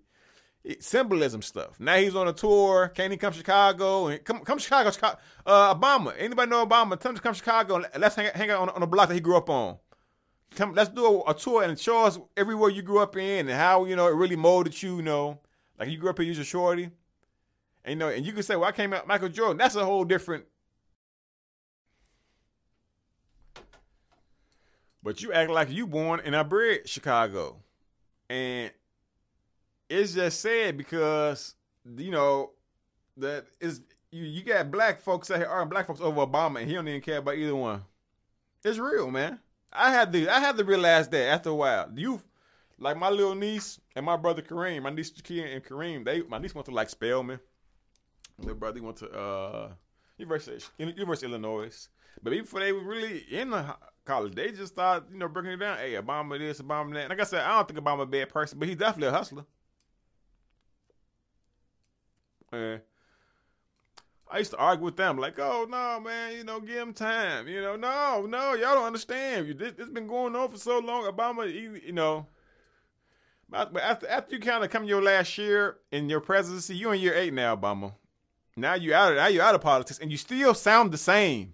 Symbolism 0.80 1.42
stuff. 1.42 1.80
Now 1.80 1.98
he's 1.98 2.16
on 2.16 2.28
a 2.28 2.34
tour. 2.34 2.90
Can 2.90 3.12
he 3.12 3.18
come 3.18 3.32
to 3.34 3.38
Chicago? 3.40 4.08
And 4.08 4.24
come 4.24 4.40
come 4.42 4.60
Chicago, 4.60 4.92
Chicago. 4.92 5.18
Uh, 5.46 5.74
Obama. 5.74 6.14
Anybody 6.18 6.50
know 6.50 6.66
Obama? 6.66 7.00
Tell 7.00 7.12
him 7.12 7.16
to 7.16 7.22
come 7.22 7.34
Chicago. 7.34 7.84
let's 7.98 8.16
hang, 8.16 8.32
hang 8.34 8.52
out 8.52 8.62
on, 8.62 8.70
on 8.70 8.82
the 8.82 8.88
block 8.88 9.10
that 9.10 9.16
he 9.16 9.22
grew 9.22 9.38
up 9.38 9.50
on. 9.50 9.78
Come, 10.56 10.74
let's 10.74 10.90
do 10.90 11.06
a, 11.06 11.32
a, 11.32 11.34
tour 11.34 11.64
and 11.64 11.80
show 11.80 12.04
us 12.04 12.20
everywhere 12.36 12.70
you 12.70 12.82
grew 12.82 13.00
up 13.00 13.16
in 13.16 13.48
and 13.48 13.58
how 13.58 13.86
you 13.86 13.96
know 13.96 14.08
it 14.08 14.16
really 14.16 14.36
molded 14.36 14.82
you. 14.82 14.98
You 14.98 15.02
know, 15.02 15.40
like 15.80 15.90
you 15.90 15.98
grew 15.98 16.10
up 16.10 16.20
here, 16.20 16.32
you 16.32 16.40
a 16.40 16.44
shorty. 16.44 16.90
And 17.84 17.94
you 17.94 17.96
know, 17.96 18.10
and 18.10 18.26
you 18.26 18.34
can 18.34 18.44
say, 18.44 18.56
"Well, 18.56 18.68
I 18.68 18.74
came 18.74 18.94
out 18.94 19.08
Michael 19.08 19.30
Jordan." 19.30 19.58
That's 19.58 19.76
a 19.76 19.86
whole 19.86 20.04
different. 20.04 20.46
But 25.02 25.22
you 25.24 25.34
act 25.34 25.50
like 25.50 25.72
you 25.72 25.88
born 25.88 26.22
and 26.24 26.36
I 26.36 26.44
bred 26.44 26.88
Chicago, 26.88 27.58
and 28.30 28.72
it's 29.92 30.14
just 30.14 30.40
sad 30.40 30.78
because 30.78 31.56
you 31.98 32.12
know 32.12 32.52
that 33.18 33.46
is 33.60 33.82
you 34.12 34.24
you 34.24 34.44
got 34.44 34.72
black 34.72 35.02
folks 35.02 35.30
out 35.30 35.38
here 35.38 35.48
arguing 35.48 35.70
black 35.70 35.88
folks 35.88 36.02
over 36.02 36.26
Obama 36.26 36.62
and 36.62 36.70
he 36.70 36.76
don't 36.76 36.88
even 36.88 37.02
care 37.02 37.18
about 37.18 37.36
either 37.36 37.56
one. 37.56 37.84
It's 38.64 38.78
real, 38.78 39.10
man. 39.10 39.40
I 39.72 39.92
had 39.92 40.12
to 40.14 40.30
I 40.30 40.40
had 40.40 40.58
to 40.58 40.64
realize 40.64 41.08
that 41.10 41.28
after 41.28 41.50
a 41.50 41.56
while. 41.56 41.90
You 41.96 42.22
like 42.78 42.98
my 42.98 43.10
little 43.10 43.36
niece 43.36 43.80
and 43.96 44.06
my 44.06 44.18
brother 44.18 44.42
Kareem, 44.42 44.84
my 44.84 44.90
niece 44.90 45.12
Jakia 45.12 45.54
and 45.54 45.64
Kareem, 45.64 46.06
they 46.06 46.22
my 46.24 46.38
niece 46.38 46.56
went 46.56 46.66
to 46.66 46.72
like 46.72 46.90
Spelman. 46.90 47.40
My 48.38 48.44
little 48.44 48.60
brother 48.60 48.82
went 48.82 48.98
to 48.98 49.10
uh 49.12 49.70
University 50.18 50.64
University 50.78 51.26
of 51.26 51.32
Illinois. 51.32 51.90
But 52.22 52.34
even 52.34 52.44
before 52.44 52.60
they 52.60 52.72
were 52.72 52.84
really 52.84 53.20
in 53.32 53.52
the 53.52 53.76
college, 54.06 54.36
they 54.36 54.52
just 54.52 54.74
started, 54.74 55.12
you 55.12 55.18
know, 55.18 55.28
breaking 55.28 55.54
it 55.54 55.58
down. 55.58 55.78
Hey, 55.78 55.94
Obama 55.94 56.38
this, 56.38 56.62
Obama 56.62 56.94
that. 56.94 57.02
And 57.04 57.10
like 57.10 57.22
I 57.22 57.24
said, 57.24 57.42
I 57.42 57.56
don't 57.56 57.68
think 57.68 57.80
Obama 57.80 58.04
a 58.04 58.06
bad 58.06 58.30
person, 58.30 58.60
but 58.60 58.68
he's 58.68 58.78
definitely 58.78 59.08
a 59.08 59.18
hustler. 59.18 59.46
And 62.52 62.82
I 64.30 64.40
used 64.40 64.52
to 64.52 64.58
argue 64.58 64.86
with 64.86 64.98
them, 64.98 65.18
like, 65.18 65.38
oh, 65.40 65.68
no, 65.70 66.00
man, 66.00 66.36
you 66.36 66.44
know, 66.44 66.60
give 66.60 66.78
him 66.78 66.94
time. 66.94 67.48
You 67.48 67.62
know, 67.62 67.76
no, 67.76 68.26
no, 68.28 68.54
y'all 68.54 68.76
don't 68.76 68.86
understand. 68.86 69.58
This, 69.60 69.74
has 69.78 69.90
been 69.90 70.08
going 70.08 70.36
on 70.36 70.50
for 70.50 70.58
so 70.58 70.80
long. 70.80 71.04
Obama, 71.04 71.52
you, 71.52 71.80
you 71.86 71.92
know. 71.92 72.28
But 73.50 73.76
after, 73.78 74.08
after 74.08 74.36
you 74.36 74.42
kind 74.42 74.64
of 74.64 74.70
come 74.70 74.86
your 74.86 75.02
last 75.02 75.38
year 75.38 75.78
in 75.92 76.10
your 76.10 76.22
presidency, 76.22 76.76
you're 76.76 76.94
in 76.94 77.02
year 77.02 77.14
eight 77.14 77.34
now, 77.34 77.56
Obama. 77.56 77.94
Now 78.56 78.76
you 78.76 78.94
out 78.94 79.12
of 79.12 79.18
now 79.18 79.28
you 79.28 79.42
out 79.42 79.56
of 79.56 79.62
politics, 79.62 80.00
and 80.00 80.12
you 80.12 80.18
still 80.18 80.54
sound 80.54 80.92
the 80.92 80.98
same. 80.98 81.54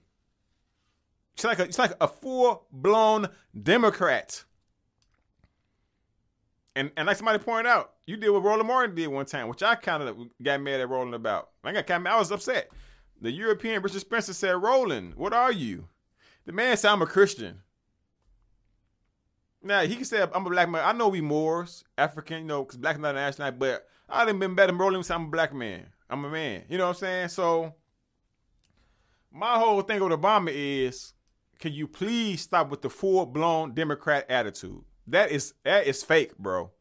It's 1.34 1.44
like 1.44 1.60
a, 1.60 1.64
it's 1.64 1.80
like 1.80 1.94
a 2.02 2.08
full 2.08 2.66
blown 2.72 3.30
Democrat. 3.60 4.44
And 6.78 6.92
and 6.96 7.08
like 7.08 7.18
somebody 7.18 7.40
pointed 7.40 7.68
out, 7.68 7.94
you 8.06 8.18
did 8.18 8.30
what 8.30 8.44
Roland 8.44 8.68
Martin 8.68 8.96
did 8.96 9.08
one 9.08 9.26
time, 9.26 9.48
which 9.48 9.64
I 9.64 9.74
kind 9.74 10.04
of 10.04 10.16
got 10.44 10.62
mad 10.62 10.80
at 10.80 10.88
Roland 10.88 11.16
about. 11.16 11.50
I 11.64 11.74
got 11.74 11.88
kind 11.88 12.06
of, 12.06 12.14
I 12.14 12.20
was 12.20 12.32
upset. 12.32 12.70
The 13.20 13.32
European 13.32 13.82
Richard 13.82 14.02
Spencer 14.02 14.34
said, 14.34 14.62
"Roland, 14.62 15.16
what 15.16 15.34
are 15.34 15.52
you?" 15.52 15.88
The 16.46 16.52
man 16.52 16.78
said, 16.78 16.92
"I'm 16.92 17.02
a 17.02 17.08
Christian." 17.08 17.62
Now 19.64 19.82
he 19.82 19.96
can 19.96 20.06
say 20.06 20.22
I'm 20.22 20.46
a 20.46 20.50
black 20.52 20.70
man. 20.70 20.84
I 20.86 20.92
know 20.92 21.08
we 21.08 21.20
Moors, 21.20 21.84
African, 21.98 22.44
you 22.44 22.48
know, 22.48 22.64
because 22.64 22.78
black 22.78 23.00
not 23.00 23.16
a 23.16 23.20
nationality, 23.20 23.58
but 23.58 23.88
I 24.08 24.24
didn't 24.24 24.40
been 24.40 24.54
better 24.54 24.72
than 24.72 24.78
Roland 24.78 25.04
say 25.04 25.16
I'm 25.16 25.26
a 25.26 25.30
black 25.30 25.56
man. 25.56 25.88
I'm 26.12 26.24
a 26.26 26.30
man. 26.30 26.64
You 26.70 26.78
know 26.78 26.86
what 26.86 26.98
I'm 26.98 27.00
saying? 27.00 27.30
So 27.30 27.74
my 29.32 29.58
whole 29.58 29.82
thing 29.82 30.00
with 30.00 30.12
Obama 30.12 30.52
is, 30.54 31.14
can 31.58 31.74
you 31.74 31.88
please 31.88 32.42
stop 32.42 32.70
with 32.70 32.84
the 32.84 32.90
full 32.92 33.26
blown 33.26 33.74
Democrat 33.74 34.30
attitude? 34.30 34.84
That 35.08 35.32
is 35.32 35.54
that 35.64 35.88
is 35.88 36.04
fake, 36.04 36.38
bro. 36.38 36.72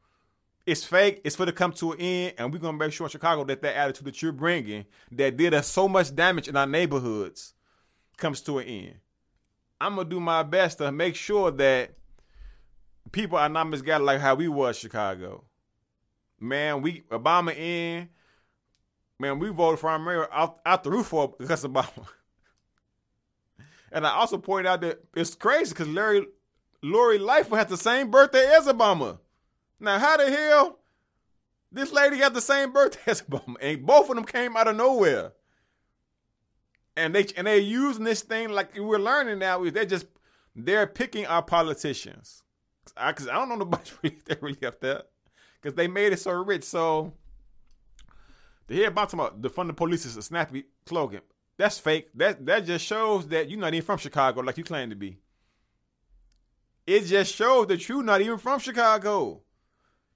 It's 0.66 0.84
fake. 0.84 1.20
It's 1.24 1.36
for 1.36 1.46
to 1.46 1.52
come 1.52 1.72
to 1.74 1.92
an 1.92 2.00
end, 2.00 2.34
and 2.38 2.52
we're 2.52 2.58
gonna 2.58 2.76
make 2.76 2.92
sure 2.92 3.06
in 3.06 3.10
Chicago 3.10 3.44
that 3.44 3.62
that 3.62 3.76
attitude 3.76 4.06
that 4.06 4.20
you're 4.20 4.32
bringing, 4.32 4.84
that 5.12 5.36
did 5.36 5.54
us 5.54 5.68
so 5.68 5.86
much 5.86 6.14
damage 6.14 6.48
in 6.48 6.56
our 6.56 6.66
neighborhoods, 6.66 7.54
comes 8.16 8.40
to 8.42 8.58
an 8.58 8.66
end. 8.66 8.94
I'm 9.80 9.94
gonna 9.94 10.08
do 10.08 10.18
my 10.18 10.42
best 10.42 10.78
to 10.78 10.90
make 10.90 11.14
sure 11.14 11.52
that 11.52 11.94
people 13.12 13.38
are 13.38 13.48
not 13.48 13.68
misguided 13.68 14.04
like 14.04 14.20
how 14.20 14.34
we 14.34 14.48
was 14.48 14.76
Chicago. 14.76 15.44
Man, 16.40 16.82
we 16.82 17.02
Obama 17.02 17.56
in. 17.56 18.08
Man, 19.18 19.38
we 19.38 19.48
voted 19.50 19.78
for 19.78 19.88
our 19.88 19.98
mayor 19.98 20.28
out, 20.32 20.58
out 20.66 20.82
the 20.82 20.90
roof 20.90 21.06
for 21.06 21.34
because 21.38 21.64
Obama. 21.64 22.06
and 23.92 24.06
I 24.06 24.10
also 24.10 24.36
pointed 24.36 24.68
out 24.68 24.80
that 24.80 25.00
it's 25.14 25.34
crazy 25.34 25.70
because 25.70 25.88
Larry 25.88 26.26
Lori 26.86 27.18
Lightfoot 27.18 27.58
had 27.58 27.68
the 27.68 27.76
same 27.76 28.10
birthday 28.10 28.46
as 28.56 28.66
Obama. 28.66 29.18
Now, 29.80 29.98
how 29.98 30.16
the 30.16 30.30
hell 30.30 30.78
this 31.72 31.92
lady 31.92 32.18
got 32.18 32.32
the 32.32 32.40
same 32.40 32.72
birthday 32.72 33.00
as 33.10 33.22
Obama, 33.22 33.56
and 33.60 33.84
both 33.84 34.08
of 34.08 34.14
them 34.14 34.24
came 34.24 34.56
out 34.56 34.68
of 34.68 34.76
nowhere, 34.76 35.32
and 36.96 37.14
they 37.14 37.26
and 37.36 37.46
they're 37.46 37.58
using 37.58 38.04
this 38.04 38.22
thing 38.22 38.50
like 38.50 38.76
we're 38.76 38.98
learning 38.98 39.40
now 39.40 39.64
is 39.64 39.72
they're 39.72 39.84
just 39.84 40.06
they're 40.54 40.86
picking 40.86 41.26
our 41.26 41.42
politicians. 41.42 42.42
I, 42.96 43.10
Because 43.10 43.28
I, 43.28 43.34
don't 43.34 43.48
know 43.48 43.56
nobody 43.64 43.90
really 44.02 44.18
that 44.26 44.42
really 44.42 44.64
up 44.64 44.80
there, 44.80 45.02
because 45.60 45.74
they 45.74 45.88
made 45.88 46.12
it 46.12 46.20
so 46.20 46.32
rich. 46.32 46.64
So 46.64 47.12
to 48.68 48.74
hear 48.74 48.88
about 48.88 49.10
some 49.10 49.20
defund 49.20 49.66
the 49.66 49.72
police 49.72 50.06
is 50.06 50.16
a 50.16 50.22
snappy 50.22 50.66
slogan. 50.86 51.22
That's 51.58 51.78
fake. 51.80 52.10
That 52.14 52.46
that 52.46 52.64
just 52.64 52.84
shows 52.84 53.26
that 53.28 53.50
you're 53.50 53.58
not 53.58 53.74
even 53.74 53.84
from 53.84 53.98
Chicago 53.98 54.40
like 54.42 54.56
you 54.56 54.64
claim 54.64 54.90
to 54.90 54.96
be. 54.96 55.18
It 56.86 57.04
just 57.04 57.34
shows 57.34 57.66
that 57.66 57.88
you're 57.88 58.02
not 58.02 58.20
even 58.20 58.38
from 58.38 58.60
Chicago. 58.60 59.42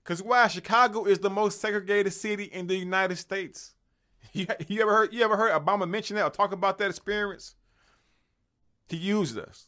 Cause 0.05 0.23
why? 0.23 0.49
Chicago 0.49 1.05
is 1.05 1.19
the 1.19 1.31
most 1.31 1.61
segregated 1.61 2.13
city 2.13 2.45
in 2.45 2.67
the 2.67 2.77
United 2.77 3.17
States. 3.17 3.75
You, 4.33 4.47
you 4.69 4.81
ever 4.81 4.93
heard? 4.93 5.13
You 5.13 5.25
ever 5.25 5.37
heard 5.37 5.51
Obama 5.51 5.91
mention 5.91 6.15
that 6.15 6.25
or 6.25 6.31
talk 6.31 6.53
about 6.53 6.79
that 6.79 6.91
experience? 6.91 7.57
He 8.87 8.97
used 8.97 9.37
us. 9.37 9.67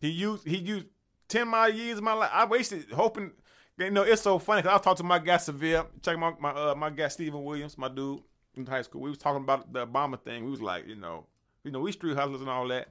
He 0.00 0.08
used 0.08 0.46
he 0.46 0.56
used 0.58 0.86
ten 1.26 1.48
my 1.48 1.66
years 1.66 1.98
of 1.98 2.04
my 2.04 2.12
life. 2.12 2.30
I 2.32 2.44
wasted 2.44 2.90
hoping. 2.92 3.32
You 3.76 3.90
know, 3.90 4.02
it's 4.02 4.22
so 4.22 4.38
funny 4.38 4.62
because 4.62 4.78
I 4.78 4.82
talked 4.82 4.98
to 4.98 5.04
my 5.04 5.18
guy 5.18 5.36
Seville, 5.38 5.88
check 6.00 6.16
my 6.16 6.32
my 6.38 6.50
uh, 6.50 6.74
my 6.76 6.90
guy 6.90 7.08
Stephen 7.08 7.42
Williams, 7.42 7.76
my 7.76 7.88
dude 7.88 8.20
in 8.54 8.66
high 8.66 8.82
school. 8.82 9.00
We 9.00 9.10
was 9.10 9.18
talking 9.18 9.42
about 9.42 9.72
the 9.72 9.86
Obama 9.86 10.20
thing. 10.20 10.44
We 10.44 10.50
was 10.50 10.62
like, 10.62 10.86
you 10.86 10.96
know, 10.96 11.26
you 11.64 11.70
know, 11.70 11.80
we 11.80 11.92
street 11.92 12.16
hustlers 12.16 12.40
and 12.40 12.50
all 12.50 12.68
that. 12.68 12.88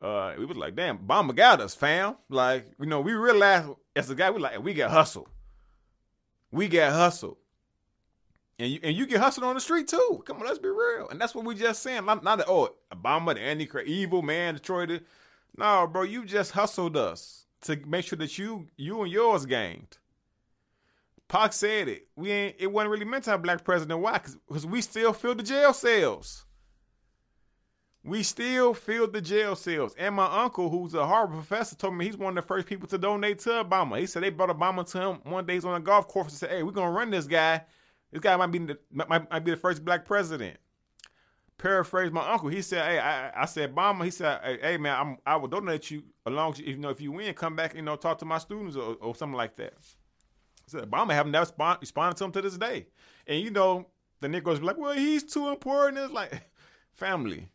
Uh, 0.00 0.34
we 0.38 0.44
was 0.44 0.56
like, 0.56 0.76
damn, 0.76 0.98
Obama 0.98 1.34
got 1.34 1.60
us, 1.60 1.74
fam. 1.74 2.16
Like, 2.28 2.66
you 2.78 2.86
know, 2.86 3.00
we 3.00 3.14
realized 3.14 3.70
as 3.94 4.10
a 4.10 4.14
guy, 4.14 4.30
we 4.30 4.40
like, 4.40 4.62
we 4.62 4.74
got 4.74 4.90
hustled. 4.90 5.28
We 6.50 6.68
got 6.68 6.92
hustled. 6.92 7.38
And 8.58 8.70
you, 8.70 8.80
and 8.82 8.96
you 8.96 9.06
get 9.06 9.20
hustled 9.20 9.44
on 9.44 9.54
the 9.54 9.60
street 9.60 9.88
too. 9.88 10.22
Come 10.26 10.38
on, 10.38 10.46
let's 10.46 10.58
be 10.58 10.68
real. 10.68 11.08
And 11.10 11.20
that's 11.20 11.34
what 11.34 11.44
we 11.44 11.54
just 11.54 11.82
saying. 11.82 12.06
Not, 12.06 12.24
not 12.24 12.38
that, 12.38 12.48
oh, 12.48 12.74
Obama, 12.90 13.34
the 13.34 13.40
anti 13.40 13.68
evil 13.86 14.22
man, 14.22 14.54
Detroit. 14.54 15.02
No, 15.56 15.86
bro, 15.86 16.02
you 16.02 16.24
just 16.24 16.52
hustled 16.52 16.96
us 16.96 17.46
to 17.62 17.76
make 17.86 18.04
sure 18.04 18.18
that 18.18 18.38
you 18.38 18.68
you 18.76 19.02
and 19.02 19.10
yours 19.10 19.46
gained. 19.46 19.98
Pac 21.28 21.52
said 21.52 21.88
it. 21.88 22.06
We 22.14 22.30
ain't. 22.30 22.56
It 22.58 22.70
wasn't 22.70 22.92
really 22.92 23.04
meant 23.04 23.24
to 23.24 23.30
have 23.30 23.42
black 23.42 23.64
president. 23.64 24.00
Why? 24.00 24.20
Because 24.48 24.66
we 24.66 24.80
still 24.80 25.12
fill 25.12 25.34
the 25.34 25.42
jail 25.42 25.72
cells. 25.72 26.44
We 28.06 28.22
still 28.22 28.72
filled 28.72 29.12
the 29.12 29.20
jail 29.20 29.56
cells. 29.56 29.94
And 29.98 30.14
my 30.14 30.44
uncle, 30.44 30.70
who's 30.70 30.94
a 30.94 31.06
Harvard 31.06 31.38
professor, 31.38 31.74
told 31.74 31.94
me 31.94 32.04
he's 32.04 32.16
one 32.16 32.38
of 32.38 32.44
the 32.44 32.46
first 32.46 32.66
people 32.66 32.86
to 32.88 32.98
donate 32.98 33.40
to 33.40 33.50
Obama. 33.50 33.98
He 33.98 34.06
said 34.06 34.22
they 34.22 34.30
brought 34.30 34.56
Obama 34.56 34.88
to 34.92 34.98
him 34.98 35.20
one 35.24 35.44
day. 35.44 35.54
He's 35.54 35.64
on 35.64 35.74
a 35.74 35.84
golf 35.84 36.06
course 36.06 36.28
and 36.28 36.36
said, 36.36 36.50
"Hey, 36.50 36.62
we're 36.62 36.70
gonna 36.70 36.90
run 36.90 37.10
this 37.10 37.26
guy. 37.26 37.64
This 38.12 38.20
guy 38.20 38.36
might 38.36 38.46
be 38.46 38.58
the 38.58 38.78
might, 38.92 39.30
might 39.30 39.44
be 39.44 39.50
the 39.50 39.56
first 39.56 39.84
black 39.84 40.04
president." 40.04 40.58
Paraphrase 41.58 42.12
my 42.12 42.30
uncle. 42.30 42.48
He 42.48 42.62
said, 42.62 42.86
"Hey, 42.86 42.98
I, 42.98 43.42
I 43.42 43.44
said 43.46 43.74
Obama." 43.74 44.04
He 44.04 44.10
said, 44.10 44.40
"Hey, 44.44 44.58
hey 44.62 44.76
man, 44.76 44.96
I'm, 44.98 45.18
I 45.26 45.36
will 45.36 45.48
donate 45.48 45.90
you 45.90 46.04
along. 46.26 46.52
As, 46.52 46.60
you 46.60 46.76
know, 46.76 46.90
if 46.90 47.00
you 47.00 47.10
win, 47.10 47.34
come 47.34 47.56
back. 47.56 47.74
You 47.74 47.82
know, 47.82 47.96
talk 47.96 48.18
to 48.18 48.24
my 48.24 48.38
students 48.38 48.76
or, 48.76 48.96
or 49.00 49.14
something 49.16 49.36
like 49.36 49.56
that." 49.56 49.74
So 50.68 50.80
Obama 50.80 51.12
haven't 51.12 51.32
never 51.32 51.42
respond, 51.42 51.78
responded 51.80 52.18
to 52.18 52.24
him 52.24 52.32
to 52.32 52.42
this 52.42 52.58
day. 52.58 52.86
And 53.26 53.40
you 53.40 53.50
know, 53.50 53.86
the 54.20 54.28
Negroes 54.28 54.58
be 54.58 54.66
like, 54.66 54.78
well, 54.78 54.94
he's 54.94 55.22
too 55.22 55.48
important. 55.48 55.98
It's 55.98 56.12
like 56.12 56.42
family. 56.94 57.48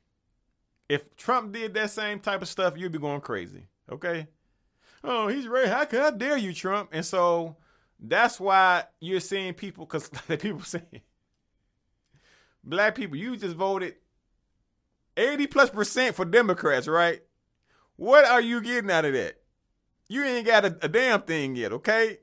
If 0.91 1.15
Trump 1.15 1.53
did 1.53 1.73
that 1.75 1.89
same 1.89 2.19
type 2.19 2.41
of 2.41 2.49
stuff, 2.49 2.77
you'd 2.77 2.91
be 2.91 2.99
going 2.99 3.21
crazy. 3.21 3.67
Okay. 3.89 4.27
Oh, 5.05 5.29
he's 5.29 5.47
right. 5.47 5.69
How, 5.69 5.87
how 5.89 6.11
dare 6.11 6.35
you, 6.35 6.53
Trump? 6.53 6.89
And 6.91 7.05
so 7.05 7.55
that's 7.97 8.41
why 8.41 8.83
you're 8.99 9.21
seeing 9.21 9.53
people, 9.53 9.85
because 9.85 10.09
people 10.39 10.59
saying, 10.63 10.99
black 12.61 12.95
people, 12.95 13.15
you 13.15 13.37
just 13.37 13.55
voted 13.55 13.95
80 15.15 15.47
plus 15.47 15.69
percent 15.69 16.13
for 16.13 16.25
Democrats, 16.25 16.89
right? 16.89 17.21
What 17.95 18.25
are 18.25 18.41
you 18.41 18.59
getting 18.59 18.91
out 18.91 19.05
of 19.05 19.13
that? 19.13 19.35
You 20.09 20.25
ain't 20.25 20.45
got 20.45 20.65
a, 20.65 20.77
a 20.81 20.89
damn 20.89 21.21
thing 21.21 21.55
yet, 21.55 21.71
okay? 21.71 22.17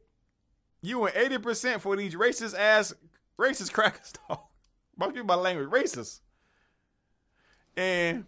You 0.83 0.99
went 0.99 1.15
80% 1.15 1.81
for 1.81 1.97
these 1.97 2.15
racist 2.15 2.55
ass, 2.55 2.93
racist 3.39 3.73
crackers, 3.73 4.13
dog. 4.29 4.41
Most 4.95 5.15
people 5.15 5.25
by 5.25 5.37
language, 5.37 5.71
racist. 5.71 6.21
And 7.75 8.27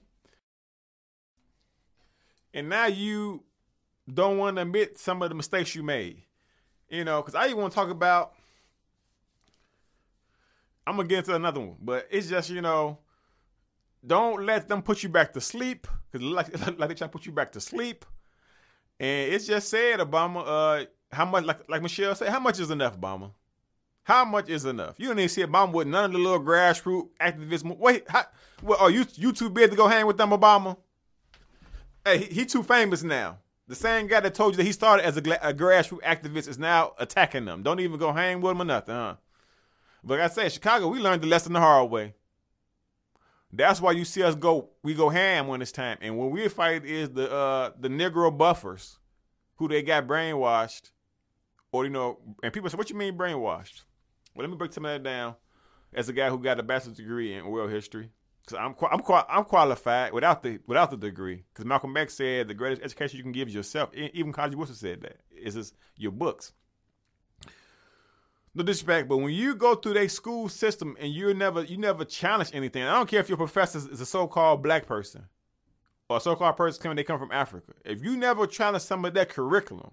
and 2.54 2.68
now 2.68 2.86
you 2.86 3.44
don't 4.12 4.38
want 4.38 4.56
to 4.56 4.62
admit 4.62 4.98
some 4.98 5.22
of 5.22 5.28
the 5.28 5.34
mistakes 5.34 5.74
you 5.74 5.82
made. 5.82 6.22
You 6.88 7.04
know, 7.04 7.22
because 7.22 7.34
I 7.34 7.46
even 7.46 7.58
want 7.58 7.72
to 7.72 7.76
talk 7.76 7.90
about 7.90 8.34
I'm 10.86 10.96
gonna 10.96 11.08
get 11.08 11.18
into 11.18 11.34
another 11.34 11.60
one, 11.60 11.76
but 11.80 12.08
it's 12.10 12.28
just, 12.28 12.50
you 12.50 12.60
know, 12.60 12.98
don't 14.04 14.44
let 14.44 14.68
them 14.68 14.82
put 14.82 15.02
you 15.02 15.08
back 15.08 15.32
to 15.34 15.40
sleep. 15.40 15.86
Cause 16.10 16.20
like, 16.20 16.48
like 16.78 16.88
they 16.88 16.94
try 16.94 17.06
to 17.06 17.08
put 17.08 17.26
you 17.26 17.32
back 17.32 17.52
to 17.52 17.60
sleep. 17.60 18.04
And 18.98 19.32
it's 19.32 19.46
just 19.46 19.68
said, 19.68 20.00
Obama, 20.00 20.42
uh, 20.44 20.86
how 21.12 21.24
much, 21.26 21.44
like 21.44 21.68
like 21.68 21.82
Michelle 21.82 22.14
said, 22.14 22.28
how 22.28 22.40
much 22.40 22.58
is 22.58 22.70
enough, 22.70 22.98
Obama? 22.98 23.30
How 24.02 24.24
much 24.24 24.48
is 24.48 24.64
enough? 24.64 24.96
You 24.98 25.08
don't 25.08 25.18
even 25.18 25.28
see 25.28 25.42
Obama 25.42 25.72
with 25.72 25.86
none 25.86 26.06
of 26.06 26.12
the 26.12 26.18
little 26.18 26.40
grassroots 26.40 27.08
activists. 27.20 27.78
Wait, 27.78 28.04
how, 28.08 28.24
what, 28.62 28.80
are 28.80 28.90
you 28.90 29.06
you 29.14 29.32
too 29.32 29.50
big 29.50 29.70
to 29.70 29.76
go 29.76 29.86
hang 29.86 30.06
with 30.06 30.16
them, 30.16 30.30
Obama? 30.30 30.76
Hey, 32.10 32.18
he, 32.18 32.34
he 32.34 32.46
too 32.46 32.62
famous 32.62 33.02
now. 33.02 33.38
The 33.68 33.76
same 33.76 34.08
guy 34.08 34.18
that 34.20 34.34
told 34.34 34.54
you 34.54 34.56
that 34.56 34.64
he 34.64 34.72
started 34.72 35.06
as 35.06 35.16
a, 35.16 35.20
a 35.20 35.54
grassroots 35.54 36.02
activist 36.02 36.48
is 36.48 36.58
now 36.58 36.92
attacking 36.98 37.44
them. 37.44 37.62
Don't 37.62 37.78
even 37.78 38.00
go 38.00 38.12
hang 38.12 38.40
with 38.40 38.50
him 38.52 38.62
or 38.62 38.64
nothing, 38.64 38.94
huh? 38.94 39.14
But 40.02 40.18
like 40.18 40.30
I 40.30 40.34
said, 40.34 40.50
Chicago, 40.50 40.88
we 40.88 40.98
learned 40.98 41.22
the 41.22 41.28
lesson 41.28 41.52
the 41.52 41.60
hard 41.60 41.88
way. 41.88 42.14
That's 43.52 43.80
why 43.80 43.92
you 43.92 44.04
see 44.04 44.22
us 44.24 44.34
go, 44.34 44.70
we 44.82 44.94
go 44.94 45.08
ham 45.08 45.46
when 45.46 45.62
it's 45.62 45.70
time. 45.70 45.98
And 46.00 46.18
when 46.18 46.30
we 46.30 46.48
fight 46.48 46.84
is 46.84 47.10
the 47.10 47.30
uh 47.30 47.70
the 47.78 47.88
Negro 47.88 48.36
buffers, 48.36 48.98
who 49.56 49.68
they 49.68 49.82
got 49.82 50.06
brainwashed 50.06 50.90
or 51.72 51.84
you 51.84 51.90
know, 51.90 52.18
and 52.42 52.52
people 52.52 52.70
say, 52.70 52.76
"What 52.76 52.90
you 52.90 52.96
mean 52.96 53.16
brainwashed?" 53.16 53.82
Well, 54.34 54.44
let 54.44 54.50
me 54.50 54.56
break 54.56 54.72
some 54.72 54.84
of 54.84 54.92
that 54.92 55.02
down. 55.02 55.34
As 55.92 56.08
a 56.08 56.12
guy 56.12 56.28
who 56.28 56.38
got 56.38 56.60
a 56.60 56.62
bachelor's 56.62 56.96
degree 56.96 57.34
in 57.34 57.46
world 57.46 57.70
history, 57.70 58.10
because 58.50 58.64
I'm 58.64 59.00
I'm 59.00 59.24
I'm 59.28 59.44
qualified 59.44 60.12
without 60.12 60.42
the 60.42 60.58
without 60.66 60.90
the 60.90 60.96
degree. 60.96 61.44
Because 61.52 61.64
Malcolm 61.64 61.96
X 61.96 62.14
said 62.14 62.48
the 62.48 62.54
greatest 62.54 62.82
education 62.82 63.18
you 63.18 63.22
can 63.22 63.32
give 63.32 63.48
is 63.48 63.54
yourself. 63.54 63.94
Even 63.94 64.32
College 64.32 64.54
Wilson 64.54 64.76
said 64.76 65.02
that 65.02 65.20
is 65.36 65.54
just 65.54 65.74
your 65.96 66.12
books. 66.12 66.52
No 68.54 68.64
disrespect, 68.64 69.08
but 69.08 69.18
when 69.18 69.32
you 69.32 69.54
go 69.54 69.76
through 69.76 69.94
their 69.94 70.08
school 70.08 70.48
system 70.48 70.96
and 70.98 71.12
you 71.12 71.32
never 71.34 71.62
you 71.62 71.76
never 71.76 72.04
challenge 72.04 72.50
anything. 72.52 72.82
I 72.82 72.94
don't 72.94 73.08
care 73.08 73.20
if 73.20 73.28
your 73.28 73.38
professor 73.38 73.78
is 73.78 74.00
a 74.00 74.06
so-called 74.06 74.62
black 74.62 74.86
person 74.86 75.26
or 76.08 76.16
a 76.16 76.20
so-called 76.20 76.56
person 76.56 76.82
coming 76.82 76.96
they 76.96 77.04
come 77.04 77.20
from 77.20 77.30
Africa. 77.30 77.72
If 77.84 78.02
you 78.02 78.16
never 78.16 78.46
challenge 78.46 78.82
some 78.82 79.04
of 79.04 79.14
that 79.14 79.28
curriculum, 79.28 79.92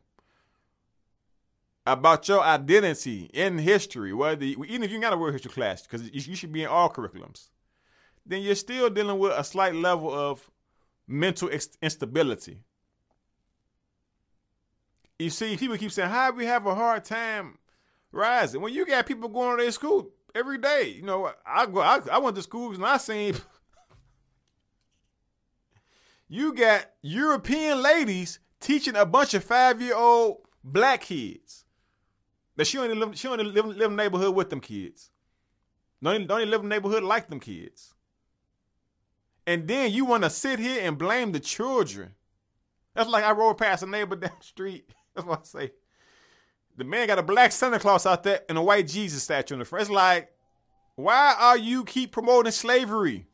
about 1.85 2.27
your 2.27 2.41
identity 2.41 3.29
in 3.33 3.59
history, 3.59 4.13
whether 4.13 4.43
even 4.43 4.83
if 4.83 4.91
you 4.91 4.99
got 4.99 5.13
a 5.13 5.17
world 5.17 5.33
history 5.33 5.51
class, 5.51 5.83
because 5.83 6.11
you 6.11 6.35
should 6.35 6.51
be 6.51 6.63
in 6.63 6.67
all 6.67 6.89
curriculums, 6.89 7.49
then 8.27 8.41
you're 8.41 8.55
still 8.55 8.89
dealing 8.89 9.17
with 9.17 9.31
a 9.31 9.43
slight 9.43 9.73
level 9.73 10.13
of 10.13 10.49
mental 11.07 11.49
instability. 11.81 12.59
You 15.17 15.29
see, 15.29 15.57
people 15.57 15.77
keep 15.77 15.91
saying, 15.91 16.09
"How 16.09 16.31
we 16.31 16.45
have 16.45 16.67
a 16.67 16.75
hard 16.75 17.05
time 17.05 17.57
rising?" 18.11 18.61
When 18.61 18.73
you 18.73 18.85
got 18.85 19.05
people 19.05 19.29
going 19.29 19.57
to 19.57 19.63
their 19.63 19.71
school 19.71 20.11
every 20.35 20.57
day, 20.57 20.89
you 20.89 21.01
know, 21.01 21.31
I 21.45 21.65
go, 21.65 21.79
I, 21.79 22.01
I 22.11 22.17
went 22.19 22.35
to 22.35 22.43
schools 22.43 22.77
and 22.77 22.85
I 22.85 22.97
seen. 22.97 23.35
you 26.27 26.53
got 26.53 26.91
European 27.01 27.81
ladies 27.81 28.39
teaching 28.59 28.95
a 28.95 29.05
bunch 29.05 29.33
of 29.33 29.43
five 29.43 29.81
year 29.81 29.95
old 29.95 30.41
black 30.63 31.01
kids 31.01 31.65
that 32.55 32.67
she 32.67 32.77
only 32.77 32.95
live, 32.95 33.17
she 33.17 33.27
only 33.27 33.45
live, 33.45 33.65
live 33.65 33.91
in 33.91 33.95
neighborhood 33.95 34.35
with 34.35 34.49
them 34.49 34.59
kids. 34.59 35.11
Don't 36.03 36.15
even, 36.15 36.27
don't 36.27 36.41
even 36.41 36.51
live 36.51 36.61
in 36.61 36.69
neighborhood 36.69 37.03
like 37.03 37.29
them 37.29 37.39
kids. 37.39 37.95
And 39.47 39.67
then 39.67 39.91
you 39.91 40.05
want 40.05 40.23
to 40.23 40.29
sit 40.29 40.59
here 40.59 40.81
and 40.85 40.97
blame 40.97 41.31
the 41.31 41.39
children. 41.39 42.11
That's 42.93 43.09
like 43.09 43.23
I 43.23 43.31
rode 43.31 43.57
past 43.57 43.81
a 43.81 43.87
neighbor 43.87 44.15
down 44.17 44.31
the 44.39 44.45
street. 44.45 44.89
That's 45.15 45.25
what 45.25 45.39
I 45.39 45.43
say. 45.43 45.71
The 46.77 46.83
man 46.83 47.07
got 47.07 47.17
a 47.17 47.23
black 47.23 47.51
Santa 47.51 47.79
Claus 47.79 48.05
out 48.05 48.21
there 48.21 48.41
and 48.47 48.57
a 48.59 48.61
white 48.61 48.87
Jesus 48.87 49.23
statue 49.23 49.55
in 49.55 49.59
the 49.59 49.65
front. 49.65 49.81
It's 49.81 49.89
like, 49.89 50.31
why 50.93 51.35
are 51.39 51.57
you 51.57 51.83
keep 51.83 52.11
promoting 52.11 52.51
slavery? 52.51 53.25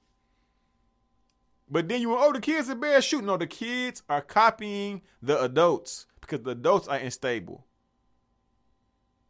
But 1.69 1.89
then 1.89 1.99
you 1.99 2.09
want, 2.09 2.21
oh, 2.23 2.31
the 2.31 2.39
kids 2.39 2.69
are 2.69 2.75
bad 2.75 3.03
shooting. 3.03 3.25
No, 3.25 3.35
the 3.35 3.47
kids 3.47 4.03
are 4.07 4.21
copying 4.21 5.01
the 5.21 5.41
adults 5.41 6.05
because 6.21 6.41
the 6.41 6.51
adults 6.51 6.87
are 6.87 6.97
unstable 6.97 7.65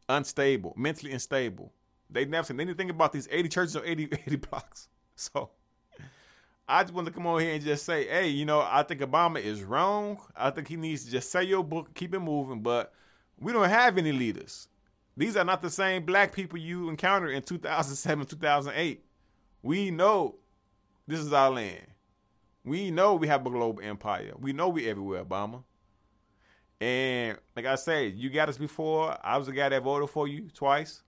unstable, 0.09 0.73
mentally 0.77 1.11
unstable. 1.11 1.73
They 2.09 2.25
never 2.25 2.45
said 2.45 2.59
anything 2.59 2.89
about 2.89 3.13
these 3.13 3.27
80 3.31 3.49
churches 3.49 3.75
or 3.75 3.85
80, 3.85 4.03
80 4.27 4.35
blocks. 4.37 4.87
So 5.15 5.49
I 6.67 6.83
just 6.83 6.93
want 6.93 7.07
to 7.07 7.13
come 7.13 7.27
on 7.27 7.41
here 7.41 7.53
and 7.53 7.63
just 7.63 7.85
say, 7.85 8.07
hey, 8.07 8.29
you 8.29 8.45
know, 8.45 8.61
I 8.61 8.83
think 8.83 9.01
Obama 9.01 9.41
is 9.41 9.63
wrong. 9.63 10.19
I 10.35 10.49
think 10.49 10.67
he 10.67 10.77
needs 10.77 11.05
to 11.05 11.11
just 11.11 11.29
say 11.29 11.43
your 11.43 11.63
book, 11.63 11.93
keep 11.93 12.13
it 12.13 12.19
moving. 12.19 12.61
But 12.61 12.93
we 13.39 13.51
don't 13.51 13.69
have 13.69 13.97
any 13.97 14.11
leaders. 14.11 14.69
These 15.15 15.35
are 15.35 15.43
not 15.43 15.61
the 15.61 15.69
same 15.69 16.05
black 16.05 16.33
people 16.33 16.57
you 16.57 16.89
encountered 16.89 17.31
in 17.31 17.43
2007, 17.43 18.25
2008. 18.25 19.05
We 19.61 19.91
know 19.91 20.35
this 21.07 21.19
is 21.19 21.33
our 21.33 21.51
land. 21.51 21.85
We 22.65 22.91
know 22.91 23.15
we 23.15 23.27
have 23.27 23.45
a 23.45 23.49
global 23.49 23.83
empire. 23.83 24.31
We 24.39 24.53
know 24.53 24.69
we're 24.69 24.89
everywhere, 24.89 25.23
Obama. 25.23 25.63
And 26.79 27.37
like 27.55 27.65
I 27.65 27.75
said, 27.75 28.13
you 28.15 28.29
got 28.29 28.49
us 28.49 28.57
before. 28.57 29.17
I 29.23 29.37
was 29.37 29.47
the 29.47 29.53
guy 29.53 29.69
that 29.69 29.83
voted 29.83 30.09
for 30.09 30.27
you 30.27 30.49
twice, 30.53 31.01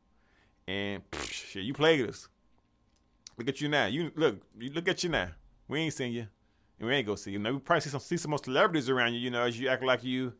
and 0.67 1.01
pff, 1.11 1.31
shit, 1.31 1.63
you 1.63 1.73
played 1.73 2.07
us. 2.07 2.27
Look 3.37 3.49
at 3.49 3.59
you 3.59 3.67
now. 3.67 3.87
You 3.87 4.11
look. 4.15 4.41
You 4.57 4.69
look 4.71 4.87
at 4.87 5.03
you 5.03 5.09
now. 5.09 5.29
We 5.67 5.79
ain't 5.79 5.93
seen 5.93 6.13
you, 6.13 6.27
and 6.79 6.87
we 6.87 6.95
ain't 6.95 7.05
gonna 7.07 7.17
see 7.17 7.31
you. 7.31 7.39
Now 7.39 7.51
we 7.51 7.59
probably 7.59 7.81
see 7.81 7.89
some 7.89 7.99
see 7.99 8.17
some 8.17 8.31
more 8.31 8.39
celebrities 8.43 8.89
around 8.89 9.13
you. 9.13 9.19
You 9.19 9.31
know, 9.31 9.43
as 9.43 9.59
you 9.59 9.67
act 9.67 9.83
like 9.83 10.03
you 10.03 10.33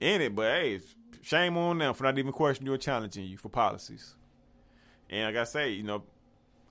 in 0.00 0.20
it. 0.20 0.34
But 0.34 0.60
hey, 0.60 0.80
shame 1.22 1.56
on 1.56 1.78
them 1.78 1.94
for 1.94 2.04
not 2.04 2.18
even 2.18 2.32
questioning 2.32 2.68
you 2.68 2.74
or 2.74 2.78
challenging 2.78 3.24
you 3.24 3.36
for 3.36 3.48
policies. 3.48 4.14
And 5.10 5.34
like 5.34 5.40
I 5.40 5.44
say, 5.44 5.70
you 5.70 5.82
know, 5.82 6.02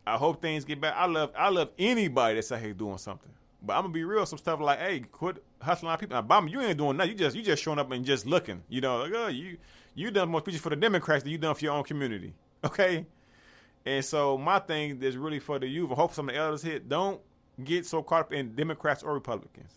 I 0.05 0.17
hope 0.17 0.41
things 0.41 0.65
get 0.65 0.79
back. 0.79 0.93
I 0.95 1.05
love 1.05 1.31
I 1.37 1.49
love 1.49 1.69
anybody 1.77 2.35
that's 2.35 2.51
out 2.51 2.61
here 2.61 2.73
doing 2.73 2.97
something. 2.97 3.31
But 3.61 3.73
I'm 3.73 3.83
gonna 3.83 3.93
be 3.93 4.03
real. 4.03 4.25
Some 4.25 4.37
stuff 4.37 4.59
like, 4.59 4.79
hey, 4.79 4.99
quit 4.99 5.43
hustling 5.61 5.91
on 5.91 5.97
people. 5.97 6.21
Obama, 6.21 6.49
you 6.49 6.61
ain't 6.61 6.77
doing 6.77 6.97
nothing. 6.97 7.13
You 7.13 7.17
just 7.17 7.35
you 7.35 7.41
just 7.41 7.63
showing 7.63 7.79
up 7.79 7.91
and 7.91 8.05
just 8.05 8.25
looking. 8.25 8.63
You 8.69 8.81
know, 8.81 8.97
like, 8.97 9.11
oh, 9.15 9.27
you 9.27 9.57
you 9.95 10.11
done 10.11 10.29
more 10.29 10.41
speeches 10.41 10.61
for 10.61 10.69
the 10.69 10.75
Democrats 10.75 11.23
than 11.23 11.31
you 11.31 11.37
done 11.37 11.55
for 11.55 11.65
your 11.65 11.73
own 11.73 11.83
community. 11.83 12.33
Okay. 12.65 13.05
And 13.85 14.03
so 14.03 14.35
my 14.35 14.57
thing 14.57 15.01
is 15.01 15.15
really 15.15 15.39
for 15.39 15.59
the 15.59 15.67
youth. 15.67 15.91
I 15.91 15.93
hope 15.93 16.11
some 16.11 16.27
of 16.27 16.33
the 16.33 16.41
elders 16.41 16.63
hit. 16.63 16.89
Don't 16.89 17.21
get 17.63 17.85
so 17.85 18.03
caught 18.03 18.21
up 18.21 18.33
in 18.33 18.55
Democrats 18.55 19.03
or 19.03 19.13
Republicans. 19.13 19.73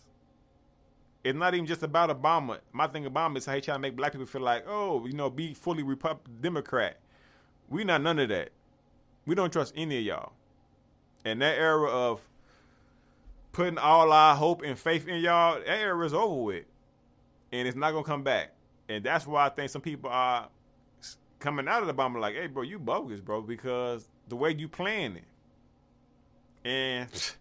It's 1.23 1.37
not 1.37 1.53
even 1.53 1.67
just 1.67 1.83
about 1.83 2.09
Obama. 2.09 2.59
My 2.71 2.87
thing 2.87 3.05
about 3.05 3.31
Obama 3.31 3.37
is 3.37 3.45
how 3.45 3.53
he 3.53 3.61
trying 3.61 3.77
to 3.77 3.81
make 3.81 3.95
black 3.95 4.11
people 4.11 4.25
feel 4.25 4.41
like, 4.41 4.65
oh, 4.67 5.05
you 5.05 5.13
know, 5.13 5.29
be 5.29 5.53
fully 5.53 5.83
Republican 5.83 6.41
Democrat. 6.41 6.97
We 7.69 7.83
not 7.83 8.01
none 8.01 8.19
of 8.19 8.29
that. 8.29 8.49
We 9.25 9.35
don't 9.35 9.51
trust 9.53 9.73
any 9.77 9.97
of 9.99 10.03
y'all. 10.03 10.33
And 11.23 11.41
that 11.41 11.57
era 11.57 11.89
of 11.89 12.21
putting 13.51 13.77
all 13.77 14.11
our 14.11 14.35
hope 14.35 14.63
and 14.63 14.77
faith 14.77 15.07
in 15.07 15.21
y'all, 15.21 15.59
that 15.59 15.67
era 15.67 16.05
is 16.05 16.13
over 16.13 16.43
with. 16.43 16.65
And 17.51 17.67
it's 17.67 17.77
not 17.77 17.91
gonna 17.91 18.03
come 18.03 18.23
back. 18.23 18.53
And 18.89 19.03
that's 19.03 19.27
why 19.27 19.45
I 19.45 19.49
think 19.49 19.69
some 19.69 19.81
people 19.81 20.09
are 20.09 20.49
coming 21.39 21.67
out 21.67 21.81
of 21.81 21.87
the 21.87 21.93
bomb 21.93 22.15
like, 22.15 22.35
hey 22.35 22.47
bro, 22.47 22.63
you 22.63 22.79
bogus, 22.79 23.19
bro, 23.19 23.41
because 23.41 24.07
the 24.27 24.35
way 24.35 24.53
you 24.53 24.67
playing 24.67 25.17
it. 25.17 26.67
And 26.67 27.09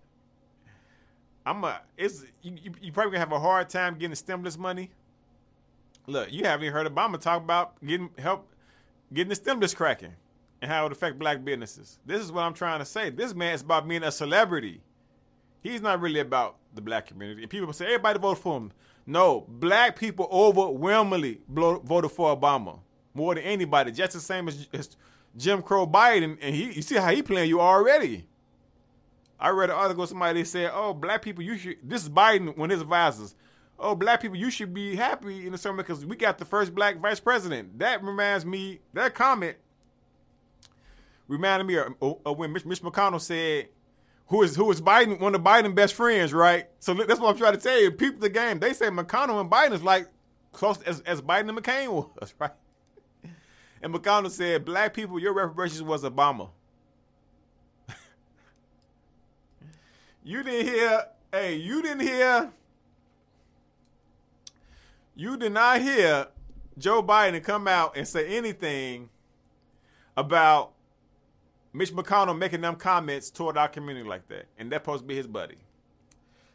I'm 1.50 1.64
a 1.64 1.80
it's 1.98 2.24
you, 2.42 2.52
you, 2.62 2.72
you 2.80 2.92
probably 2.92 3.10
gonna 3.10 3.18
have 3.18 3.32
a 3.32 3.40
hard 3.40 3.68
time 3.68 3.96
getting 3.98 4.14
stimulus 4.14 4.56
money. 4.56 4.90
Look, 6.06 6.32
you 6.32 6.44
haven't 6.44 6.64
even 6.64 6.72
heard 6.72 6.86
Obama 6.86 7.20
talk 7.20 7.42
about 7.42 7.74
getting 7.84 8.08
help 8.18 8.46
getting 9.12 9.30
the 9.30 9.34
stimulus 9.34 9.74
cracking 9.74 10.14
and 10.62 10.70
how 10.70 10.86
it 10.86 10.92
affect 10.92 11.18
black 11.18 11.44
businesses. 11.44 11.98
This 12.06 12.20
is 12.20 12.30
what 12.30 12.42
I'm 12.42 12.54
trying 12.54 12.78
to 12.78 12.84
say. 12.84 13.10
This 13.10 13.34
man 13.34 13.54
is 13.54 13.62
about 13.62 13.88
being 13.88 14.04
a 14.04 14.12
celebrity. 14.12 14.80
He's 15.60 15.82
not 15.82 16.00
really 16.00 16.20
about 16.20 16.56
the 16.74 16.80
black 16.80 17.06
community. 17.06 17.42
And 17.42 17.50
people 17.50 17.72
say 17.72 17.86
everybody 17.86 18.20
vote 18.20 18.38
for 18.38 18.56
him. 18.56 18.72
No, 19.04 19.44
black 19.48 19.98
people 19.98 20.28
overwhelmingly 20.30 21.40
voted 21.48 22.12
for 22.12 22.36
Obama 22.36 22.78
more 23.12 23.34
than 23.34 23.42
anybody, 23.42 23.90
just 23.90 24.12
the 24.12 24.20
same 24.20 24.46
as, 24.46 24.68
as 24.72 24.96
Jim 25.36 25.62
Crow 25.62 25.84
Biden. 25.84 26.38
And 26.40 26.54
he, 26.54 26.72
you 26.72 26.82
see 26.82 26.94
how 26.94 27.10
he 27.10 27.22
playing 27.22 27.48
you 27.48 27.60
already. 27.60 28.26
I 29.40 29.48
read 29.50 29.70
an 29.70 29.76
article. 29.76 30.06
Somebody 30.06 30.44
said, 30.44 30.70
"Oh, 30.74 30.92
black 30.92 31.22
people, 31.22 31.42
you 31.42 31.56
should." 31.56 31.78
This 31.82 32.02
is 32.02 32.10
Biden 32.10 32.56
when 32.56 32.70
his 32.70 32.82
advisors. 32.82 33.34
Oh, 33.78 33.94
black 33.94 34.20
people, 34.20 34.36
you 34.36 34.50
should 34.50 34.74
be 34.74 34.94
happy 34.94 35.46
in 35.46 35.52
the 35.52 35.58
summer 35.58 35.78
because 35.78 36.04
we 36.04 36.14
got 36.14 36.36
the 36.36 36.44
first 36.44 36.74
black 36.74 36.98
vice 36.98 37.18
president. 37.18 37.78
That 37.78 38.04
reminds 38.04 38.44
me. 38.44 38.80
That 38.92 39.14
comment 39.14 39.56
reminded 41.28 41.64
me 41.64 41.76
of, 41.76 42.16
of 42.26 42.36
when 42.36 42.52
Mitch, 42.52 42.66
Mitch 42.66 42.82
McConnell 42.82 43.20
said, 43.20 43.68
"Who 44.26 44.42
is 44.42 44.56
who 44.56 44.70
is 44.70 44.82
Biden? 44.82 45.18
One 45.18 45.34
of 45.34 45.40
Biden's 45.40 45.74
best 45.74 45.94
friends, 45.94 46.34
right?" 46.34 46.68
So 46.78 46.92
that's 46.92 47.18
what 47.18 47.30
I'm 47.30 47.38
trying 47.38 47.54
to 47.54 47.60
tell 47.60 47.80
you. 47.80 47.90
People, 47.90 48.20
the 48.20 48.28
game. 48.28 48.58
They 48.58 48.74
say 48.74 48.88
McConnell 48.88 49.40
and 49.40 49.50
Biden 49.50 49.72
is 49.72 49.82
like 49.82 50.08
close 50.52 50.82
as 50.82 51.00
as 51.00 51.22
Biden 51.22 51.48
and 51.48 51.58
McCain 51.58 51.90
was, 51.90 52.34
right? 52.38 52.52
And 53.80 53.94
McConnell 53.94 54.30
said, 54.30 54.66
"Black 54.66 54.92
people, 54.92 55.18
your 55.18 55.32
reparations 55.32 55.82
was 55.82 56.02
Obama." 56.02 56.50
You 60.22 60.42
didn't 60.42 60.66
hear, 60.66 61.04
hey, 61.32 61.56
you 61.56 61.82
didn't 61.82 62.00
hear, 62.00 62.50
you 65.14 65.36
did 65.36 65.52
not 65.52 65.80
hear 65.80 66.28
Joe 66.78 67.02
Biden 67.02 67.42
come 67.42 67.66
out 67.66 67.96
and 67.96 68.06
say 68.06 68.36
anything 68.36 69.08
about 70.16 70.72
Mitch 71.72 71.92
McConnell 71.92 72.36
making 72.36 72.60
them 72.60 72.76
comments 72.76 73.30
toward 73.30 73.56
our 73.56 73.68
community 73.68 74.08
like 74.08 74.28
that. 74.28 74.46
And 74.58 74.70
that's 74.70 74.82
supposed 74.82 75.04
to 75.04 75.06
be 75.06 75.16
his 75.16 75.26
buddy. 75.26 75.56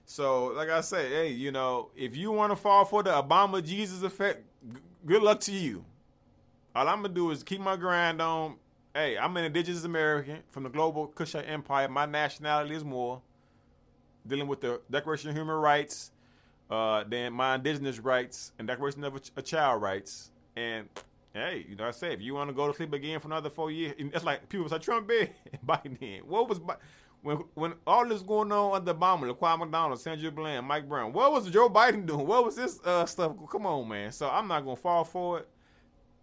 So, 0.06 0.48
like 0.48 0.70
I 0.70 0.82
say, 0.82 1.10
hey, 1.10 1.30
you 1.30 1.52
know, 1.52 1.90
if 1.96 2.16
you 2.16 2.32
want 2.32 2.52
to 2.52 2.56
fall 2.56 2.86
for 2.86 3.02
the 3.02 3.10
Obama 3.10 3.64
Jesus 3.64 4.04
effect, 4.04 4.44
good 5.06 5.24
luck 5.24 5.40
to 5.42 5.52
you. 5.52 5.84
All 6.76 6.88
I'm 6.88 7.02
gonna 7.02 7.14
do 7.14 7.32
is 7.32 7.42
keep 7.42 7.62
my 7.62 7.76
grind 7.76 8.22
on. 8.22 8.58
Hey, 8.94 9.18
I'm 9.18 9.36
an 9.38 9.46
indigenous 9.46 9.84
American 9.84 10.40
from 10.52 10.64
the 10.64 10.70
global 10.70 11.08
Kushite 11.08 11.50
Empire. 11.50 11.88
My 11.88 12.06
nationality 12.06 12.76
is 12.76 12.84
more 12.84 13.22
dealing 14.28 14.48
with 14.48 14.62
the 14.62 14.82
Declaration 14.90 15.30
of 15.30 15.36
Human 15.36 15.56
Rights, 15.56 16.12
uh, 16.70 17.04
then 17.08 17.34
my 17.34 17.56
indigenous 17.56 18.00
rights 18.00 18.52
and 18.58 18.68
Declaration 18.68 19.04
of 19.04 19.16
a, 19.16 19.22
a 19.38 19.42
Child 19.42 19.82
rights. 19.82 20.32
And 20.56 20.88
hey, 21.34 21.66
you 21.70 21.76
know, 21.76 21.88
I 21.88 21.92
say 21.92 22.14
if 22.14 22.22
you 22.22 22.34
want 22.34 22.50
to 22.50 22.54
go 22.54 22.68
to 22.68 22.74
sleep 22.74 22.94
again 22.94 23.20
for 23.20 23.28
another 23.28 23.50
four 23.50 23.72
years, 23.72 23.94
it's 23.98 24.26
like 24.26 24.48
people 24.50 24.68
say 24.70 24.80
Trump 24.80 25.08
big 25.08 25.32
Biden 25.68 26.02
in. 26.02 26.22
What 26.22 26.50
was 26.50 26.60
when 27.22 27.38
when 27.54 27.74
all 27.86 28.08
this 28.08 28.22
going 28.22 28.52
on 28.52 28.76
under 28.76 28.94
Obama, 28.94 29.32
Laquan 29.32 29.60
McDonald, 29.60 30.00
Sandra 30.00 30.32
Bland, 30.32 30.66
Mike 30.66 30.88
Brown? 30.88 31.14
What 31.14 31.32
was 31.32 31.50
Joe 31.50 31.70
Biden 31.70 32.06
doing? 32.06 32.26
What 32.26 32.46
was 32.46 32.56
this 32.56 32.80
uh, 32.84 33.06
stuff? 33.06 33.34
Come 33.52 33.66
on, 33.66 33.88
man. 33.88 34.12
So 34.12 34.30
I'm 34.30 34.48
not 34.48 34.64
gonna 34.64 34.76
fall 34.76 35.04
for 35.04 35.40
it. 35.40 35.50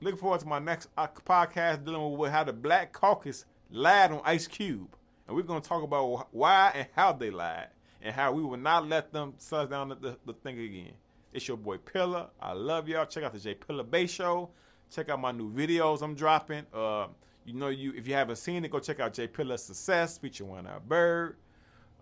Looking 0.01 0.19
forward 0.19 0.41
to 0.41 0.47
my 0.47 0.59
next 0.59 0.89
uh, 0.97 1.07
podcast 1.25 1.85
dealing 1.85 2.17
with 2.17 2.33
how 2.33 2.43
the 2.43 2.53
Black 2.53 2.93
Caucus 2.93 3.45
lied 3.71 4.11
on 4.11 4.21
Ice 4.25 4.49
Cube, 4.49 4.97
and 5.27 5.37
we're 5.37 5.43
gonna 5.43 5.61
talk 5.61 5.83
about 5.85 6.29
why 6.33 6.73
and 6.75 6.89
how 6.97 7.13
they 7.13 7.31
lied 7.31 7.69
and 8.03 8.15
how 8.15 8.33
we 8.33 8.43
will 8.43 8.57
not 8.57 8.89
let 8.89 9.13
them 9.13 9.35
suss 9.39 9.69
down 9.69 9.91
the, 9.91 9.95
the, 9.95 10.19
the 10.27 10.33
thing 10.33 10.59
again. 10.59 10.93
It's 11.33 11.49
your 11.49 11.57
boy 11.57 11.79
Pillar. 11.79 12.29
I 12.41 12.53
love 12.53 12.89
y'all. 12.89 13.07
Check 13.07 13.25
out 13.25 13.33
the 13.33 13.39
J 13.39 13.55
Pillar 13.55 13.85
Bay 13.85 14.07
Show. 14.07 14.51
Check 14.91 15.09
out 15.09 15.21
my 15.21 15.33
new 15.33 15.51
videos 15.51 16.03
I'm 16.03 16.15
dropping. 16.15 16.67
Uh, 16.75 17.07
you 17.45 17.55
know, 17.55 17.69
you 17.69 17.93
if 17.97 18.07
you 18.07 18.15
haven't 18.15 18.37
seen 18.37 18.65
it, 18.65 18.71
go 18.71 18.79
check 18.79 19.01
out 19.01 19.15
J 19.15 19.27
Pillar 19.27 19.57
Success 19.57 20.19
featuring 20.19 20.51
One 20.51 20.67
Eye 20.67 20.79
Bird. 20.87 21.37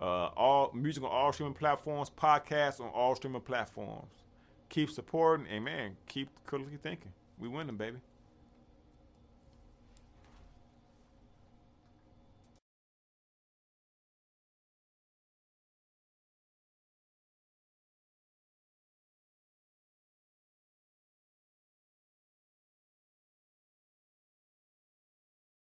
Uh, 0.01 0.31
all 0.37 0.73
music 0.73 1.05
on 1.05 1.11
all 1.11 1.33
streaming 1.33 1.55
platforms, 1.55 2.11
podcasts 2.11 2.81
on 2.81 2.89
all 2.89 3.15
streaming 3.15 3.43
platforms. 3.43 4.11
Keep 4.71 4.91
supporting, 4.91 5.47
and 5.49 5.65
man, 5.65 5.97
keep 6.09 6.31
critically 6.47 6.79
thinking. 6.83 7.13
We 7.39 7.49
winning, 7.49 7.77
baby. 7.77 7.99